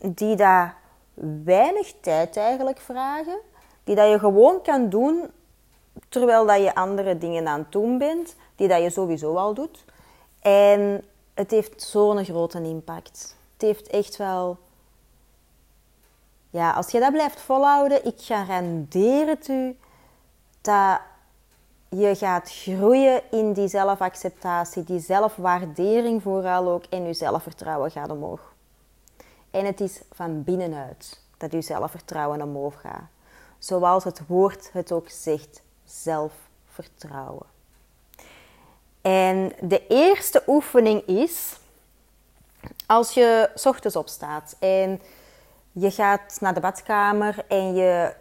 die 0.00 0.36
daar 0.36 0.76
weinig 1.44 1.94
tijd 2.00 2.36
eigenlijk 2.36 2.78
vragen. 2.78 3.38
Die 3.84 3.96
dat 3.96 4.10
je 4.10 4.18
gewoon 4.18 4.62
kan 4.62 4.88
doen 4.88 5.30
terwijl 6.08 6.46
dat 6.46 6.62
je 6.62 6.74
andere 6.74 7.18
dingen 7.18 7.48
aan 7.48 7.58
het 7.58 7.72
doen 7.72 7.98
bent. 7.98 8.36
Die 8.56 8.68
dat 8.68 8.82
je 8.82 8.90
sowieso 8.90 9.34
al 9.34 9.54
doet. 9.54 9.84
En 10.40 11.04
het 11.34 11.50
heeft 11.50 11.82
zo'n 11.82 12.24
grote 12.24 12.62
impact. 12.62 13.36
Het 13.52 13.62
heeft 13.62 13.86
echt 13.88 14.16
wel... 14.16 14.58
Ja, 16.54 16.72
als 16.72 16.90
je 16.90 17.00
dat 17.00 17.12
blijft 17.12 17.40
volhouden, 17.40 18.04
ik 18.04 18.14
garandeer 18.18 19.26
het 19.26 19.48
u 19.48 19.76
dat 20.60 21.00
je 21.88 22.14
gaat 22.16 22.50
groeien 22.50 23.22
in 23.30 23.52
die 23.52 23.68
zelfacceptatie, 23.68 24.84
die 24.84 25.00
zelfwaardering 25.00 26.22
vooral 26.22 26.68
ook 26.68 26.84
en 26.84 27.06
je 27.06 27.14
zelfvertrouwen 27.14 27.90
gaat 27.90 28.10
omhoog. 28.10 28.52
En 29.50 29.64
het 29.64 29.80
is 29.80 30.00
van 30.12 30.42
binnenuit 30.42 31.20
dat 31.36 31.52
je 31.52 31.62
zelfvertrouwen 31.62 32.42
omhoog 32.42 32.80
gaat. 32.80 33.08
Zoals 33.58 34.04
het 34.04 34.26
woord 34.26 34.70
het 34.72 34.92
ook 34.92 35.08
zegt, 35.08 35.62
zelfvertrouwen. 35.84 37.46
En 39.00 39.52
de 39.60 39.86
eerste 39.86 40.42
oefening 40.46 41.06
is 41.06 41.56
als 42.86 43.10
je 43.10 43.50
ochtends 43.64 43.96
opstaat 43.96 44.56
en 44.58 45.00
je 45.74 45.90
gaat 45.90 46.36
naar 46.40 46.54
de 46.54 46.60
badkamer 46.60 47.44
en 47.48 47.74
je 47.74 48.14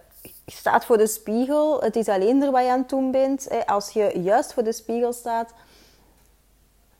staat 0.45 0.85
voor 0.85 0.97
de 0.97 1.07
spiegel. 1.07 1.81
Het 1.81 1.95
is 1.95 2.07
alleen 2.07 2.43
er 2.43 2.51
wat 2.51 2.63
je 2.63 2.69
aan 2.71 2.85
het 2.87 3.11
bent. 3.11 3.65
Als 3.65 3.89
je 3.89 4.19
juist 4.21 4.53
voor 4.53 4.63
de 4.63 4.73
spiegel 4.73 5.13
staat, 5.13 5.53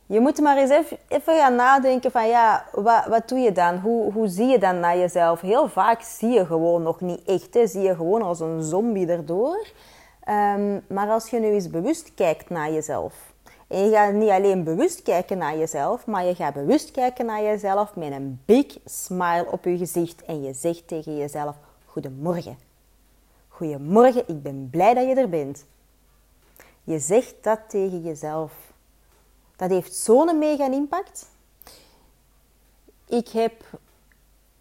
je 0.05 0.19
moet 0.19 0.39
maar 0.39 0.57
eens 0.57 0.69
even, 0.69 0.97
even, 1.07 1.37
gaan 1.37 1.55
nadenken 1.55 2.11
van 2.11 2.27
ja, 2.27 2.65
wat, 2.71 3.05
wat 3.05 3.29
doe 3.29 3.39
je 3.39 3.51
dan? 3.51 3.77
Hoe, 3.77 4.11
hoe 4.11 4.27
zie 4.27 4.47
je 4.47 4.57
dan 4.57 4.79
naar 4.79 4.97
jezelf? 4.97 5.41
Heel 5.41 5.69
vaak 5.69 6.01
zie 6.01 6.29
je 6.29 6.45
gewoon 6.45 6.83
nog 6.83 7.01
niet 7.01 7.23
echt. 7.25 7.53
Hè? 7.53 7.67
Zie 7.67 7.81
je 7.81 7.95
gewoon 7.95 8.21
als 8.21 8.39
een 8.39 8.63
zombie 8.63 9.07
erdoor. 9.07 9.67
Um, 10.29 10.85
maar 10.87 11.09
als 11.09 11.29
je 11.29 11.39
nu 11.39 11.47
eens 11.47 11.69
bewust 11.69 12.13
kijkt 12.13 12.49
naar 12.49 12.71
jezelf. 12.71 13.32
En 13.73 13.85
je 13.85 13.91
gaat 13.91 14.13
niet 14.13 14.29
alleen 14.29 14.63
bewust 14.63 15.01
kijken 15.01 15.37
naar 15.37 15.57
jezelf, 15.57 16.05
maar 16.05 16.25
je 16.25 16.35
gaat 16.35 16.53
bewust 16.53 16.91
kijken 16.91 17.25
naar 17.25 17.43
jezelf 17.43 17.95
met 17.95 18.11
een 18.11 18.41
big 18.45 18.77
smile 18.85 19.47
op 19.51 19.63
je 19.65 19.77
gezicht. 19.77 20.25
En 20.25 20.43
je 20.43 20.53
zegt 20.53 20.87
tegen 20.87 21.17
jezelf, 21.17 21.55
goedemorgen. 21.85 22.57
Goedemorgen, 23.47 24.23
ik 24.27 24.43
ben 24.43 24.67
blij 24.71 24.93
dat 24.93 25.07
je 25.07 25.15
er 25.15 25.29
bent. 25.29 25.65
Je 26.83 26.99
zegt 26.99 27.35
dat 27.41 27.59
tegen 27.67 28.01
jezelf. 28.01 28.53
Dat 29.55 29.69
heeft 29.69 29.95
zo'n 29.95 30.37
mega 30.37 30.71
impact. 30.71 31.29
Ik 33.05 33.27
heb, 33.27 33.53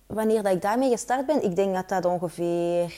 wanneer 0.06 0.42
dat 0.42 0.52
ik 0.52 0.62
daarmee 0.62 0.90
gestart 0.90 1.26
ben, 1.26 1.44
ik 1.44 1.56
denk 1.56 1.74
dat 1.74 1.88
dat 1.88 2.04
ongeveer 2.04 2.94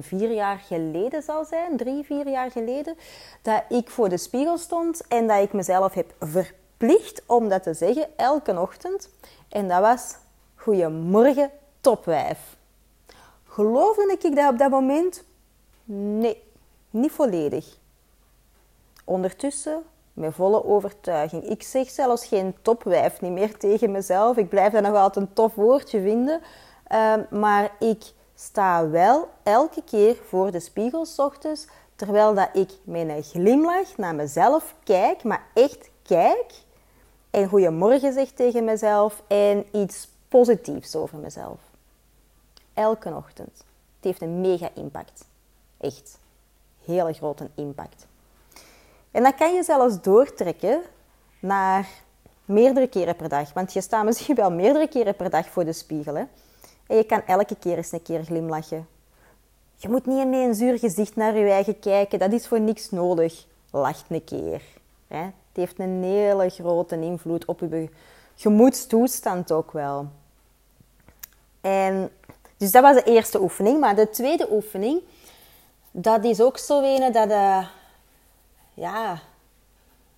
vier 0.00 0.30
jaar 0.30 0.58
geleden 0.58 1.22
zal 1.22 1.44
zijn, 1.44 1.76
drie, 1.76 2.04
vier 2.04 2.28
jaar 2.28 2.50
geleden, 2.50 2.96
dat 3.42 3.62
ik 3.68 3.90
voor 3.90 4.08
de 4.08 4.18
spiegel 4.18 4.58
stond 4.58 5.06
en 5.08 5.26
dat 5.26 5.42
ik 5.42 5.52
mezelf 5.52 5.94
heb 5.94 6.14
verplicht 6.18 7.22
om 7.26 7.48
dat 7.48 7.62
te 7.62 7.74
zeggen 7.74 8.08
elke 8.16 8.60
ochtend. 8.60 9.10
En 9.48 9.68
dat 9.68 9.80
was 9.80 10.14
Goedemorgen, 10.60 11.50
topwijf. 11.80 12.56
Geloofde 13.44 14.16
ik 14.18 14.36
dat 14.36 14.52
op 14.52 14.58
dat 14.58 14.70
moment? 14.70 15.24
Nee, 15.84 16.42
niet 16.90 17.12
volledig. 17.12 17.76
Ondertussen 19.04 19.82
met 20.12 20.34
volle 20.34 20.64
overtuiging. 20.64 21.44
Ik 21.44 21.62
zeg 21.62 21.90
zelfs 21.90 22.26
geen 22.26 22.54
topwijf 22.62 23.20
niet 23.20 23.32
meer 23.32 23.56
tegen 23.56 23.90
mezelf. 23.90 24.36
Ik 24.36 24.48
blijf 24.48 24.72
dat 24.72 24.82
nog 24.82 24.96
altijd 24.96 25.26
een 25.26 25.32
tof 25.32 25.54
woordje 25.54 26.00
vinden. 26.00 26.40
Ehm, 26.86 27.22
maar 27.30 27.70
ik 27.78 28.12
sta 28.40 28.88
wel 28.88 29.28
elke 29.42 29.82
keer 29.82 30.16
voor 30.28 30.50
de 30.50 30.60
spiegel 30.60 31.06
ochtends, 31.16 31.66
terwijl 31.96 32.34
dat 32.34 32.48
ik 32.52 32.70
een 32.86 33.22
glimlach 33.22 33.96
naar 33.96 34.14
mezelf 34.14 34.74
kijk, 34.84 35.22
maar 35.22 35.42
echt 35.54 35.90
kijk. 36.02 36.52
En 37.30 37.48
goeiemorgen 37.48 38.12
zeg 38.12 38.30
tegen 38.30 38.64
mezelf 38.64 39.22
en 39.26 39.66
iets 39.72 40.08
positiefs 40.28 40.96
over 40.96 41.18
mezelf. 41.18 41.58
Elke 42.74 43.14
ochtend. 43.14 43.56
Het 43.96 44.04
heeft 44.04 44.22
een 44.22 44.40
mega 44.40 44.68
impact. 44.74 45.24
Echt. 45.80 46.18
Hele 46.84 47.12
grote 47.12 47.50
impact. 47.54 48.06
En 49.10 49.22
dat 49.22 49.34
kan 49.34 49.54
je 49.54 49.62
zelfs 49.62 50.00
doortrekken 50.00 50.82
naar 51.40 51.88
meerdere 52.44 52.88
keren 52.88 53.16
per 53.16 53.28
dag. 53.28 53.52
Want 53.52 53.72
je 53.72 53.80
staat 53.80 54.04
misschien 54.04 54.34
wel 54.34 54.50
meerdere 54.50 54.88
keren 54.88 55.16
per 55.16 55.30
dag 55.30 55.48
voor 55.48 55.64
de 55.64 55.72
spiegel. 55.72 56.14
Hè? 56.14 56.24
En 56.90 56.96
je 56.96 57.04
kan 57.04 57.22
elke 57.26 57.56
keer 57.56 57.76
eens 57.76 57.92
een 57.92 58.02
keer 58.02 58.24
glimlachen. 58.24 58.88
Je 59.76 59.88
moet 59.88 60.06
niet 60.06 60.18
in 60.18 60.32
een 60.32 60.54
zuur 60.54 60.78
gezicht 60.78 61.16
naar 61.16 61.36
je 61.36 61.50
eigen 61.50 61.78
kijken. 61.78 62.18
Dat 62.18 62.32
is 62.32 62.46
voor 62.46 62.60
niks 62.60 62.90
nodig. 62.90 63.46
Lach 63.70 64.02
een 64.08 64.24
keer. 64.24 64.62
Het 65.06 65.32
heeft 65.52 65.78
een 65.78 66.02
hele 66.02 66.48
grote 66.48 67.00
invloed 67.00 67.44
op 67.44 67.60
je 67.60 67.88
gemoedstoestand 68.36 69.52
ook 69.52 69.72
wel. 69.72 70.08
En, 71.60 72.10
dus 72.56 72.70
dat 72.70 72.82
was 72.82 72.94
de 72.94 73.02
eerste 73.02 73.40
oefening. 73.40 73.80
Maar 73.80 73.96
de 73.96 74.10
tweede 74.10 74.52
oefening, 74.52 75.00
dat 75.90 76.24
is 76.24 76.40
ook 76.40 76.58
zo 76.58 76.80
dat... 77.10 77.30
Uh, 77.30 77.66
ja, 78.74 79.18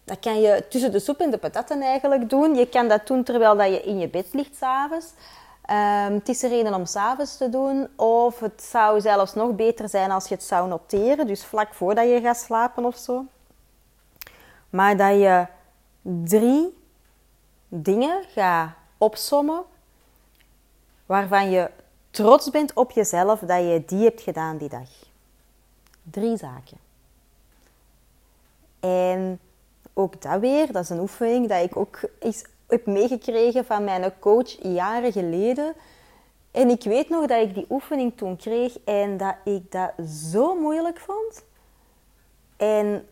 dat 0.04 0.18
kan 0.20 0.40
je 0.40 0.64
tussen 0.68 0.92
de 0.92 1.00
soep 1.00 1.20
en 1.20 1.30
de 1.30 1.38
patatten 1.38 1.82
eigenlijk 1.82 2.30
doen. 2.30 2.54
Je 2.54 2.68
kan 2.68 2.88
dat 2.88 3.06
doen 3.06 3.22
terwijl 3.22 3.56
dat 3.56 3.68
je 3.68 3.82
in 3.82 3.98
je 3.98 4.08
bed 4.08 4.26
ligt 4.32 4.56
s'avonds. 4.56 5.06
Um, 5.70 6.14
het 6.14 6.28
is 6.28 6.42
er 6.42 6.48
reden 6.48 6.74
om 6.74 6.86
s'avonds 6.86 7.36
te 7.36 7.48
doen. 7.48 7.88
Of 7.96 8.40
het 8.40 8.62
zou 8.62 9.00
zelfs 9.00 9.34
nog 9.34 9.54
beter 9.54 9.88
zijn 9.88 10.10
als 10.10 10.28
je 10.28 10.34
het 10.34 10.44
zou 10.44 10.68
noteren. 10.68 11.26
Dus 11.26 11.44
vlak 11.44 11.74
voordat 11.74 12.08
je 12.08 12.20
gaat 12.20 12.38
slapen 12.38 12.84
of 12.84 12.96
zo. 12.96 13.24
Maar 14.70 14.96
dat 14.96 15.14
je 15.14 15.46
drie 16.24 16.78
dingen 17.68 18.24
gaat 18.28 18.70
opsommen. 18.98 19.62
Waarvan 21.06 21.50
je 21.50 21.70
trots 22.10 22.50
bent 22.50 22.72
op 22.72 22.90
jezelf 22.90 23.40
dat 23.40 23.60
je 23.60 23.82
die 23.86 24.04
hebt 24.04 24.20
gedaan 24.20 24.56
die 24.56 24.68
dag. 24.68 24.88
Drie 26.02 26.36
zaken. 26.36 26.78
En 28.80 29.40
ook 29.94 30.22
dat 30.22 30.40
weer, 30.40 30.72
dat 30.72 30.82
is 30.82 30.90
een 30.90 31.00
oefening 31.00 31.48
dat 31.48 31.64
ik 31.64 31.76
ook 31.76 32.00
eens 32.18 32.44
heb 32.72 32.86
meegekregen 32.86 33.64
van 33.64 33.84
mijn 33.84 34.18
coach 34.18 34.62
jaren 34.62 35.12
geleden. 35.12 35.74
En 36.50 36.68
ik 36.68 36.82
weet 36.82 37.08
nog 37.08 37.26
dat 37.26 37.40
ik 37.40 37.54
die 37.54 37.66
oefening 37.70 38.16
toen 38.16 38.36
kreeg 38.36 38.78
en 38.84 39.16
dat 39.16 39.34
ik 39.44 39.72
dat 39.72 39.92
zo 40.08 40.60
moeilijk 40.60 40.98
vond. 41.00 41.44
En 42.56 43.08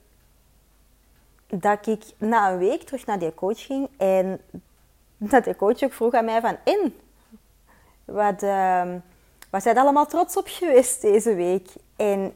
dat 1.47 1.87
ik 1.87 2.05
na 2.19 2.53
een 2.53 2.59
week 2.59 2.83
terug 2.83 3.07
naar 3.07 3.19
die 3.19 3.35
coach 3.35 3.67
ging 3.67 3.89
en 3.97 4.41
dat 5.17 5.45
de 5.45 5.57
coach 5.57 5.83
ook 5.83 5.93
vroeg 5.93 6.15
aan 6.15 6.25
mij 6.25 6.41
van... 6.41 6.57
in 6.65 6.95
wat, 8.05 8.43
uh, 8.43 8.95
wat 9.51 9.63
zijn 9.63 9.79
allemaal 9.79 10.07
trots 10.07 10.37
op 10.37 10.47
geweest 10.47 11.01
deze 11.01 11.35
week? 11.35 11.69
En 11.97 12.35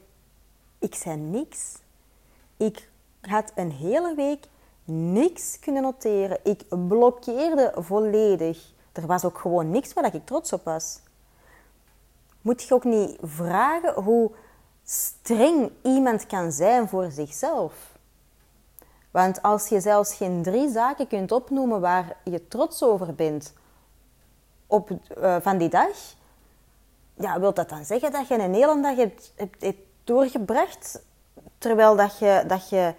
ik 0.79 0.95
zei 0.95 1.17
niks. 1.17 1.75
Ik 2.57 2.89
had 3.21 3.53
een 3.55 3.71
hele 3.71 4.15
week 4.15 4.45
niks 4.85 5.59
kunnen 5.59 5.83
noteren. 5.83 6.39
Ik 6.43 6.63
blokkeerde 6.89 7.73
volledig. 7.77 8.73
Er 8.93 9.07
was 9.07 9.25
ook 9.25 9.39
gewoon 9.39 9.71
niks 9.71 9.93
waar 9.93 10.15
ik 10.15 10.27
trots 10.27 10.53
op 10.53 10.65
was. 10.65 11.01
Moet 12.41 12.63
je 12.63 12.75
ook 12.75 12.85
niet 12.85 13.19
vragen 13.23 14.03
hoe 14.03 14.31
streng 14.85 15.71
iemand 15.83 16.27
kan 16.27 16.53
zijn 16.53 16.89
voor 16.89 17.11
zichzelf. 17.11 17.93
Want 19.11 19.43
als 19.43 19.69
je 19.69 19.81
zelfs 19.81 20.15
geen 20.15 20.43
drie 20.43 20.71
zaken 20.71 21.07
kunt 21.07 21.33
opnoemen 21.33 21.81
waar 21.81 22.17
je 22.25 22.49
trots 22.49 22.83
over 22.83 23.15
bent 23.15 23.53
op, 24.67 24.91
uh, 24.91 25.37
van 25.41 25.59
die 25.59 25.69
dag, 25.69 25.97
ja, 27.15 27.41
wil 27.41 27.55
dat 27.55 27.69
dan 27.69 27.85
zeggen 27.85 28.13
dat 28.13 28.29
je 28.29 28.39
een 28.39 28.55
hele 28.55 28.81
dag 28.81 28.97
hebt, 28.97 29.33
hebt, 29.37 29.63
hebt 29.63 29.87
doorgebracht 30.05 31.03
terwijl 31.59 31.97
dat 31.97 32.19
je, 32.19 32.45
dat 32.47 32.69
je 32.69 32.95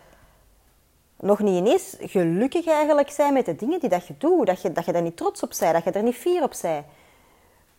nog 1.15 1.39
niet 1.39 1.57
ineens 1.57 1.95
gelukkig 1.99 2.67
eigenlijk 2.67 3.09
zijn 3.09 3.33
met 3.33 3.45
de 3.45 3.55
dingen 3.55 3.79
die 3.79 3.89
dat 3.89 4.07
je 4.07 4.13
doet. 4.17 4.45
Dat 4.45 4.61
je, 4.61 4.71
dat 4.71 4.85
je 4.85 4.91
daar 4.91 5.01
niet 5.01 5.17
trots 5.17 5.43
op 5.43 5.53
bent, 5.59 5.73
dat 5.73 5.83
je 5.83 5.91
er 5.91 6.03
niet 6.03 6.15
fier 6.15 6.43
op 6.43 6.53
bent. 6.61 6.85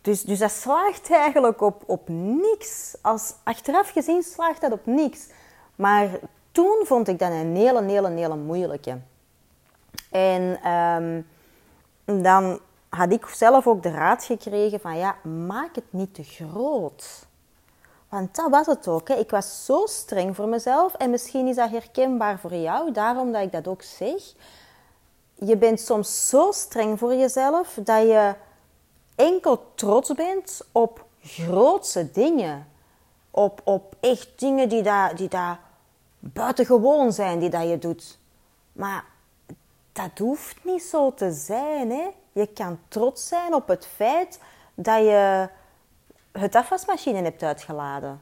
Dus, 0.01 0.21
dus 0.21 0.39
dat 0.39 0.51
slaagt 0.51 1.11
eigenlijk 1.11 1.61
op, 1.61 1.83
op 1.85 2.09
niks. 2.09 2.95
Als, 3.01 3.33
achteraf 3.43 3.89
gezien 3.89 4.23
slaagt 4.23 4.61
dat 4.61 4.71
op 4.71 4.85
niks. 4.85 5.27
Maar 5.75 6.09
toen 6.51 6.81
vond 6.85 7.07
ik 7.07 7.19
dat 7.19 7.31
een 7.31 7.55
hele, 7.55 7.83
hele, 7.83 8.09
hele 8.09 8.35
moeilijke. 8.35 8.97
En 10.11 10.71
um, 10.71 11.27
dan 12.23 12.59
had 12.89 13.11
ik 13.11 13.25
zelf 13.25 13.67
ook 13.67 13.83
de 13.83 13.91
raad 13.91 14.23
gekregen 14.23 14.79
van 14.79 14.97
ja, 14.97 15.15
maak 15.23 15.75
het 15.75 15.85
niet 15.89 16.13
te 16.13 16.23
groot. 16.23 17.27
Want 18.09 18.35
dat 18.35 18.49
was 18.49 18.65
het 18.65 18.87
ook. 18.87 19.09
Ik 19.09 19.29
was 19.29 19.65
zo 19.65 19.85
streng 19.85 20.35
voor 20.35 20.47
mezelf. 20.47 20.93
En 20.93 21.09
misschien 21.09 21.47
is 21.47 21.55
dat 21.55 21.69
herkenbaar 21.69 22.39
voor 22.39 22.55
jou, 22.55 22.91
daarom 22.91 23.31
dat 23.31 23.41
ik 23.41 23.51
dat 23.51 23.67
ook 23.67 23.81
zeg. 23.81 24.33
je 25.33 25.57
bent 25.57 25.79
soms 25.79 26.29
zo 26.29 26.51
streng 26.51 26.99
voor 26.99 27.13
jezelf 27.13 27.79
dat 27.83 28.01
je 28.01 28.35
enkel 29.15 29.71
trots 29.75 30.13
bent 30.13 30.61
op 30.71 31.05
grootse 31.21 32.11
dingen. 32.11 32.67
Op, 33.31 33.61
op 33.63 33.95
echt 33.99 34.39
dingen 34.39 34.69
die 34.69 34.81
daar, 34.81 35.15
die 35.15 35.29
daar 35.29 35.59
buitengewoon 36.19 37.13
zijn, 37.13 37.39
die 37.39 37.49
dat 37.49 37.69
je 37.69 37.77
doet. 37.77 38.17
Maar 38.73 39.05
dat 39.91 40.17
hoeft 40.17 40.63
niet 40.63 40.83
zo 40.83 41.13
te 41.13 41.31
zijn. 41.31 41.91
Hè? 41.91 42.07
Je 42.31 42.47
kan 42.47 42.79
trots 42.87 43.27
zijn 43.27 43.53
op 43.53 43.67
het 43.67 43.85
feit 43.85 44.39
dat 44.73 44.99
je 44.99 45.49
het 46.39 46.55
afwasmachine 46.55 47.21
hebt 47.21 47.43
uitgeladen. 47.43 48.21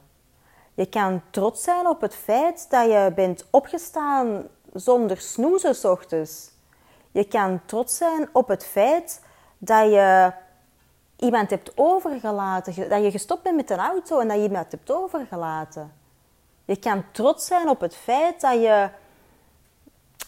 Je 0.74 0.86
kan 0.86 1.22
trots 1.30 1.62
zijn 1.62 1.86
op 1.86 2.00
het 2.00 2.14
feit 2.14 2.70
dat 2.70 2.86
je 2.86 3.12
bent 3.14 3.46
opgestaan 3.50 4.46
zonder 4.72 5.20
snoezen 5.20 5.74
s 5.74 5.84
ochtends. 5.84 6.50
Je 7.10 7.24
kan 7.24 7.60
trots 7.66 7.96
zijn 7.96 8.28
op 8.32 8.48
het 8.48 8.64
feit 8.64 9.22
dat 9.58 9.90
je 9.90 10.32
iemand 11.16 11.50
hebt 11.50 11.72
overgelaten, 11.74 12.88
dat 12.88 13.02
je 13.02 13.10
gestopt 13.10 13.42
bent 13.42 13.56
met 13.56 13.70
een 13.70 13.78
auto 13.78 14.20
en 14.20 14.28
dat 14.28 14.36
je 14.36 14.42
iemand 14.42 14.70
hebt 14.70 14.90
overgelaten. 14.90 15.92
Je 16.64 16.76
kan 16.76 17.04
trots 17.12 17.46
zijn 17.46 17.68
op 17.68 17.80
het 17.80 17.94
feit 17.94 18.40
dat 18.40 18.60
je 18.60 18.90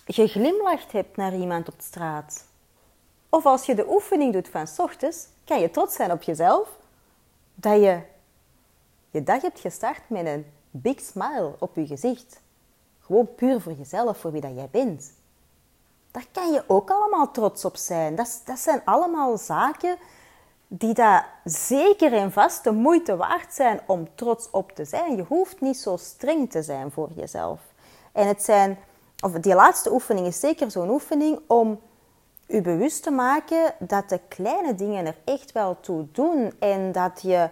geglimlacht 0.07 0.93
hebt 0.93 1.17
naar 1.17 1.35
iemand 1.35 1.69
op 1.69 1.75
straat. 1.79 2.47
Of 3.29 3.47
als 3.47 3.67
je 3.67 3.75
de 3.75 3.89
oefening 3.89 4.33
doet 4.33 4.49
van 4.49 4.67
s 4.67 4.79
ochtends, 4.79 5.27
kan 5.45 5.61
je 5.61 5.71
trots 5.71 5.95
zijn 5.95 6.13
op 6.13 6.23
jezelf 6.23 6.78
dat 7.61 7.81
je 7.83 8.01
je 9.11 9.23
dag 9.23 9.43
hebt 9.43 9.61
gestart 9.61 10.09
met 10.09 10.27
een 10.27 10.47
big 10.71 11.01
smile 11.01 11.55
op 11.59 11.77
je 11.77 11.87
gezicht. 11.87 12.41
Gewoon 13.01 13.35
puur 13.35 13.61
voor 13.61 13.73
jezelf, 13.73 14.19
voor 14.19 14.33
wie 14.33 14.41
dat 14.41 14.55
jij 14.55 14.69
bent. 14.71 15.13
Daar 16.11 16.27
kan 16.33 16.53
je 16.53 16.65
ook 16.67 16.91
allemaal 16.91 17.31
trots 17.31 17.65
op 17.65 17.77
zijn. 17.77 18.15
Dat, 18.15 18.43
dat 18.45 18.59
zijn 18.59 18.81
allemaal 18.85 19.39
zaken 19.39 19.97
die 20.69 20.95
daar 20.95 21.41
zeker 21.45 22.13
en 22.13 22.33
vast 22.33 22.65
de 22.65 22.73
moeite 22.73 23.17
waard 23.17 23.55
zijn 23.55 23.81
om 23.87 24.09
trots 24.15 24.51
op 24.51 24.73
te 24.73 24.85
zijn. 24.85 25.17
Je 25.17 25.25
hoeft 25.29 25.61
niet 25.61 25.77
zo 25.77 25.97
streng 25.97 26.51
te 26.51 26.63
zijn 26.63 26.91
voor 26.91 27.09
jezelf. 27.15 27.61
En 28.13 28.27
het 28.27 28.43
zijn, 28.43 28.79
of 29.25 29.33
die 29.33 29.55
laatste 29.55 29.93
oefening 29.93 30.27
is 30.27 30.41
zeker 30.41 30.71
zo'n 30.71 30.91
oefening 30.91 31.41
om 31.47 31.81
je 32.49 32.61
bewust 32.61 33.03
te 33.03 33.11
maken 33.11 33.75
dat 33.79 34.09
de 34.09 34.21
kleine 34.29 34.75
dingen 34.75 35.07
er 35.07 35.17
echt 35.25 35.53
wel 35.53 35.81
toe 35.81 36.07
doen 36.13 36.53
en 36.59 36.93
dat 36.93 37.23
je 37.23 37.49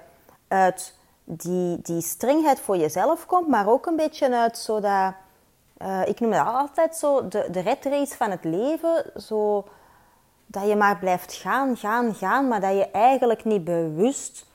uit 0.49 0.95
die, 1.25 1.79
die 1.83 2.01
strengheid 2.01 2.61
voor 2.61 2.77
jezelf 2.77 3.27
komt, 3.27 3.49
maar 3.49 3.69
ook 3.69 3.87
een 3.87 3.97
beetje 3.97 4.37
uit 4.37 4.59
zo 4.59 4.81
dat, 4.81 5.15
uh, 5.83 6.07
ik 6.07 6.21
noem 6.21 6.31
dat 6.31 6.47
altijd 6.47 6.97
zo, 6.97 7.29
de, 7.29 7.49
de 7.51 7.61
red 7.61 7.85
race 7.85 8.17
van 8.17 8.31
het 8.31 8.45
leven, 8.45 9.05
zo 9.17 9.65
dat 10.47 10.69
je 10.69 10.77
maar 10.77 10.99
blijft 10.99 11.33
gaan, 11.33 11.77
gaan, 11.77 12.15
gaan, 12.15 12.49
maar 12.49 12.61
dat 12.61 12.75
je 12.75 12.91
eigenlijk 12.91 13.45
niet 13.45 13.65
bewust 13.65 14.47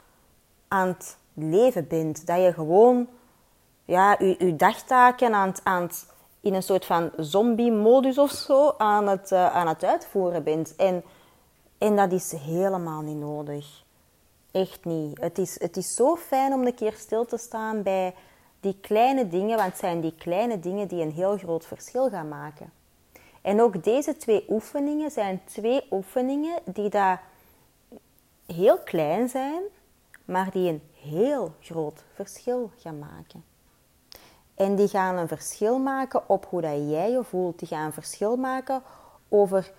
aan 0.67 0.87
het 0.87 1.17
leven 1.33 1.87
bent. 1.87 2.27
Dat 2.27 2.41
je 2.41 2.53
gewoon 2.53 3.07
ja, 3.85 4.15
je, 4.19 4.35
je 4.37 4.55
dagtaken 4.55 5.33
aan 5.33 5.47
het, 5.47 5.61
aan 5.63 5.81
het, 5.81 6.05
in 6.41 6.53
een 6.53 6.63
soort 6.63 6.85
van 6.85 7.11
zombie-modus 7.17 8.17
of 8.17 8.31
zo 8.31 8.73
aan 8.77 9.07
het, 9.07 9.31
uh, 9.31 9.55
aan 9.55 9.67
het 9.67 9.83
uitvoeren 9.83 10.43
bent. 10.43 10.75
En, 10.75 11.03
en 11.77 11.95
dat 11.95 12.11
is 12.11 12.31
helemaal 12.31 13.01
niet 13.01 13.17
nodig. 13.17 13.83
Echt 14.51 14.85
niet. 14.85 15.21
Het 15.21 15.37
is, 15.37 15.59
het 15.59 15.77
is 15.77 15.95
zo 15.95 16.15
fijn 16.15 16.53
om 16.53 16.65
een 16.65 16.75
keer 16.75 16.93
stil 16.93 17.25
te 17.25 17.37
staan 17.37 17.83
bij 17.83 18.15
die 18.59 18.77
kleine 18.81 19.27
dingen, 19.27 19.57
want 19.57 19.69
het 19.69 19.79
zijn 19.79 20.01
die 20.01 20.15
kleine 20.15 20.59
dingen 20.59 20.87
die 20.87 21.01
een 21.01 21.11
heel 21.11 21.37
groot 21.37 21.65
verschil 21.65 22.09
gaan 22.09 22.27
maken. 22.27 22.71
En 23.41 23.61
ook 23.61 23.83
deze 23.83 24.17
twee 24.17 24.45
oefeningen 24.49 25.11
zijn 25.11 25.41
twee 25.45 25.81
oefeningen 25.91 26.59
die 26.65 26.89
daar 26.89 27.23
heel 28.45 28.77
klein 28.77 29.29
zijn, 29.29 29.61
maar 30.25 30.51
die 30.51 30.69
een 30.69 30.81
heel 30.93 31.53
groot 31.59 32.03
verschil 32.13 32.71
gaan 32.77 32.99
maken. 32.99 33.50
En 34.61 34.75
die 34.75 34.87
gaan 34.87 35.17
een 35.17 35.27
verschil 35.27 35.79
maken 35.79 36.29
op 36.29 36.45
hoe 36.49 36.61
dat 36.61 36.89
jij 36.89 37.11
je 37.11 37.23
voelt. 37.23 37.59
Die 37.59 37.67
gaan 37.67 37.85
een 37.85 37.93
verschil 37.93 38.35
maken 38.35 38.83
over 39.29 39.71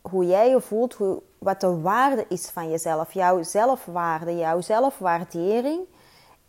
hoe 0.00 0.26
jij 0.26 0.50
je 0.50 0.60
voelt, 0.60 0.96
wat 1.38 1.60
de 1.60 1.80
waarde 1.80 2.26
is 2.28 2.48
van 2.48 2.70
jezelf, 2.70 3.12
jouw 3.12 3.42
zelfwaarde, 3.42 4.36
jouw 4.36 4.60
zelfwaardering. 4.60 5.80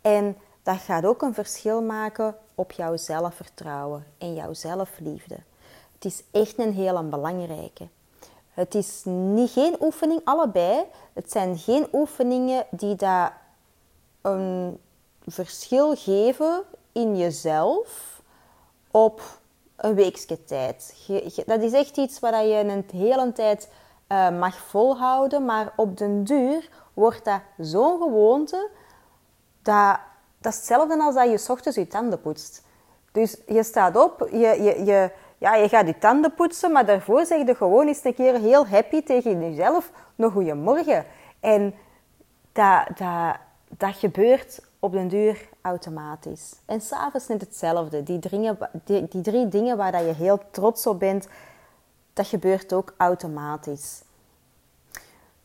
En 0.00 0.36
dat 0.62 0.76
gaat 0.76 1.04
ook 1.04 1.22
een 1.22 1.34
verschil 1.34 1.82
maken 1.82 2.36
op 2.54 2.72
jouw 2.72 2.96
zelfvertrouwen 2.96 4.06
en 4.18 4.34
jouw 4.34 4.54
zelfliefde. 4.54 5.36
Het 5.94 6.04
is 6.04 6.22
echt 6.30 6.58
een 6.58 6.72
heel 6.72 7.08
belangrijke. 7.08 7.88
Het 8.50 8.74
is 8.74 9.02
niet, 9.04 9.50
geen 9.50 9.76
oefening, 9.80 10.20
allebei. 10.24 10.84
Het 11.12 11.30
zijn 11.30 11.58
geen 11.58 11.88
oefeningen 11.92 12.66
die 12.70 12.96
daar 12.96 13.40
een 14.20 14.78
verschil 15.26 15.96
geven 15.96 16.64
in 16.92 17.16
jezelf 17.16 18.22
op 18.90 19.20
een 19.76 19.94
weekje 19.94 20.44
tijd. 20.44 21.08
dat 21.46 21.62
is 21.62 21.72
echt 21.72 21.96
iets 21.96 22.18
waar 22.18 22.44
je 22.44 22.54
een 22.54 22.84
hele 22.92 23.32
tijd 23.32 23.70
uh, 24.08 24.38
mag 24.38 24.58
volhouden, 24.58 25.44
maar 25.44 25.72
op 25.76 25.98
den 25.98 26.24
duur 26.24 26.68
wordt 26.94 27.24
dat 27.24 27.40
zo'n 27.58 27.98
gewoonte 27.98 28.68
dat 29.62 29.98
dat 30.40 30.52
is 30.52 30.58
hetzelfde 30.58 31.02
als 31.02 31.14
dat 31.14 31.30
je 31.30 31.52
ochtends 31.52 31.76
je 31.76 31.86
tanden 31.86 32.20
poetst. 32.20 32.66
Dus 33.12 33.36
je 33.46 33.62
staat 33.62 33.96
op, 33.96 34.28
je, 34.30 34.38
je, 34.38 34.84
je, 34.84 35.10
ja, 35.38 35.54
je 35.54 35.68
gaat 35.68 35.86
je 35.86 35.98
tanden 35.98 36.34
poetsen, 36.34 36.72
maar 36.72 36.86
daarvoor 36.86 37.26
zeg 37.26 37.46
je 37.46 37.54
gewoon 37.54 37.86
eens 37.86 38.04
een 38.04 38.14
keer 38.14 38.34
heel 38.34 38.66
happy 38.66 39.02
tegen 39.02 39.50
jezelf 39.50 39.90
nog 40.14 40.32
goeiemorgen. 40.32 41.04
En 41.40 41.74
dat, 42.52 42.86
dat, 42.96 43.36
dat 43.68 43.96
gebeurt 43.96 44.67
op 44.78 44.92
den 44.92 45.08
duur 45.08 45.48
automatisch. 45.62 46.54
En 46.66 46.80
s'avonds 46.80 47.26
net 47.26 47.40
hetzelfde. 47.40 48.02
Die, 48.02 48.18
dingen, 48.18 48.58
die, 48.84 49.08
die 49.08 49.22
drie 49.22 49.48
dingen 49.48 49.76
waar 49.76 49.92
dat 49.92 50.00
je 50.00 50.14
heel 50.14 50.40
trots 50.50 50.86
op 50.86 50.98
bent, 50.98 51.28
dat 52.12 52.26
gebeurt 52.26 52.72
ook 52.72 52.94
automatisch. 52.96 54.02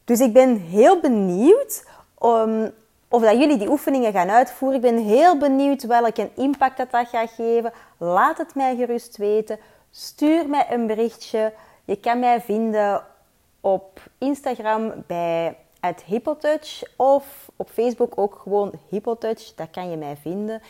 Dus 0.03 0.19
ik 0.19 0.33
ben 0.33 0.57
heel 0.57 0.99
benieuwd 0.99 1.85
om, 2.13 2.71
of 3.07 3.21
dat 3.21 3.37
jullie 3.37 3.57
die 3.57 3.69
oefeningen 3.69 4.11
gaan 4.11 4.29
uitvoeren. 4.29 4.77
Ik 4.77 4.93
ben 4.93 5.03
heel 5.03 5.37
benieuwd 5.37 5.83
welke 5.83 6.29
impact 6.35 6.77
dat, 6.77 6.91
dat 6.91 7.07
gaat 7.07 7.29
geven. 7.29 7.73
Laat 7.97 8.37
het 8.37 8.55
mij 8.55 8.75
gerust 8.75 9.17
weten. 9.17 9.59
Stuur 9.91 10.49
mij 10.49 10.65
een 10.69 10.87
berichtje. 10.87 11.53
Je 11.85 11.95
kan 11.95 12.19
mij 12.19 12.41
vinden 12.41 13.03
op 13.61 13.99
Instagram 14.17 14.93
bij 15.07 15.57
Hippotouch 16.05 16.83
of 16.95 17.51
op 17.55 17.69
Facebook 17.69 18.17
ook 18.17 18.39
gewoon 18.43 18.71
Hippotouch. 18.89 19.53
Daar 19.55 19.67
kan 19.67 19.89
je 19.89 19.97
mij 19.97 20.17
vinden. 20.17 20.61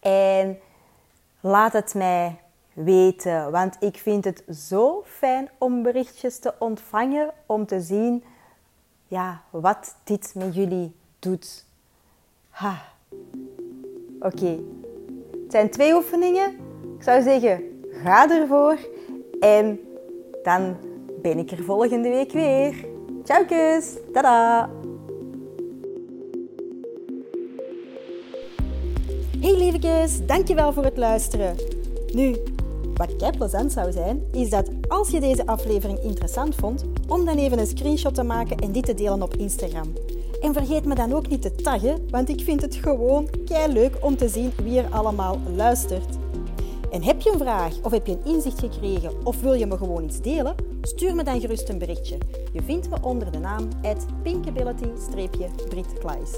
En 0.00 0.58
laat 1.40 1.72
het 1.72 1.94
mij 1.94 2.40
weten, 2.72 3.50
want 3.50 3.76
ik 3.80 3.96
vind 3.96 4.24
het 4.24 4.44
zo 4.54 5.02
fijn 5.06 5.48
om 5.58 5.82
berichtjes 5.82 6.38
te 6.38 6.54
ontvangen, 6.58 7.30
om 7.46 7.66
te 7.66 7.80
zien 7.80 8.24
ja, 9.08 9.42
wat 9.50 9.96
dit 10.04 10.32
met 10.34 10.54
jullie 10.54 10.94
doet. 11.18 11.64
Ha. 12.50 12.82
Oké. 14.20 14.58
Het 15.42 15.50
zijn 15.50 15.70
twee 15.70 15.94
oefeningen. 15.94 16.50
Ik 16.96 17.02
zou 17.02 17.22
zeggen, 17.22 17.82
ga 17.90 18.30
ervoor. 18.30 18.78
En 19.40 19.80
dan 20.42 20.76
ben 21.22 21.38
ik 21.38 21.50
er 21.50 21.64
volgende 21.64 22.08
week 22.08 22.32
weer. 22.32 22.89
Kus. 23.30 23.96
Tada. 24.12 24.68
Hey 29.40 29.56
lievekes, 29.56 30.26
dankjewel 30.26 30.72
voor 30.72 30.84
het 30.84 30.96
luisteren. 30.96 31.56
Nu, 32.12 32.36
wat 32.94 33.16
kei 33.16 33.36
plezant 33.36 33.72
zou 33.72 33.92
zijn, 33.92 34.22
is 34.32 34.50
dat 34.50 34.70
als 34.88 35.10
je 35.10 35.20
deze 35.20 35.46
aflevering 35.46 35.98
interessant 35.98 36.54
vond, 36.54 36.84
om 37.08 37.24
dan 37.24 37.36
even 37.36 37.58
een 37.58 37.66
screenshot 37.66 38.14
te 38.14 38.22
maken 38.22 38.56
en 38.56 38.72
dit 38.72 38.84
te 38.84 38.94
delen 38.94 39.22
op 39.22 39.36
Instagram. 39.36 39.92
En 40.40 40.52
vergeet 40.52 40.84
me 40.84 40.94
dan 40.94 41.12
ook 41.12 41.28
niet 41.28 41.42
te 41.42 41.54
taggen, 41.54 42.08
want 42.10 42.28
ik 42.28 42.40
vind 42.40 42.62
het 42.62 42.74
gewoon 42.74 43.28
kei 43.44 43.72
leuk 43.72 43.96
om 44.00 44.16
te 44.16 44.28
zien 44.28 44.52
wie 44.62 44.78
er 44.78 44.90
allemaal 44.90 45.38
luistert. 45.56 46.18
En 46.90 47.02
heb 47.02 47.20
je 47.20 47.32
een 47.32 47.38
vraag 47.38 47.74
of 47.82 47.90
heb 47.90 48.06
je 48.06 48.12
een 48.12 48.34
inzicht 48.34 48.58
gekregen 48.58 49.26
of 49.26 49.40
wil 49.40 49.52
je 49.52 49.66
me 49.66 49.76
gewoon 49.76 50.04
iets 50.04 50.20
delen? 50.20 50.54
Stuur 50.82 51.14
me 51.14 51.24
dan 51.24 51.40
gerust 51.40 51.68
een 51.68 51.78
berichtje. 51.78 52.18
Je 52.52 52.62
vindt 52.62 52.90
me 52.90 52.96
onder 53.02 53.32
de 53.32 53.38
naam 53.38 53.68
pinkability-britkleis. 54.22 56.30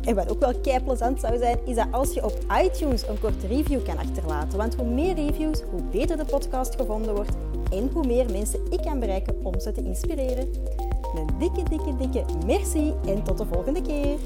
En 0.00 0.14
wat 0.14 0.30
ook 0.30 0.40
wel 0.40 0.54
kei 0.54 0.84
plezant 0.84 1.20
zou 1.20 1.38
zijn, 1.38 1.58
is 1.64 1.74
dat 1.74 1.86
als 1.90 2.12
je 2.12 2.24
op 2.24 2.38
iTunes 2.62 3.08
een 3.08 3.20
korte 3.20 3.46
review 3.46 3.84
kan 3.84 3.98
achterlaten. 3.98 4.58
Want 4.58 4.74
hoe 4.74 4.88
meer 4.88 5.14
reviews, 5.14 5.62
hoe 5.70 5.82
beter 5.82 6.16
de 6.16 6.24
podcast 6.24 6.76
gevonden 6.76 7.14
wordt 7.14 7.36
en 7.72 7.90
hoe 7.92 8.06
meer 8.06 8.30
mensen 8.30 8.60
ik 8.70 8.80
kan 8.80 9.00
bereiken 9.00 9.36
om 9.42 9.60
ze 9.60 9.72
te 9.72 9.82
inspireren. 9.82 10.48
Een 11.14 11.28
dikke, 11.38 11.62
dikke, 11.62 11.96
dikke 11.96 12.24
merci 12.46 12.92
en 13.06 13.22
tot 13.22 13.38
de 13.38 13.46
volgende 13.46 13.82
keer. 13.82 14.18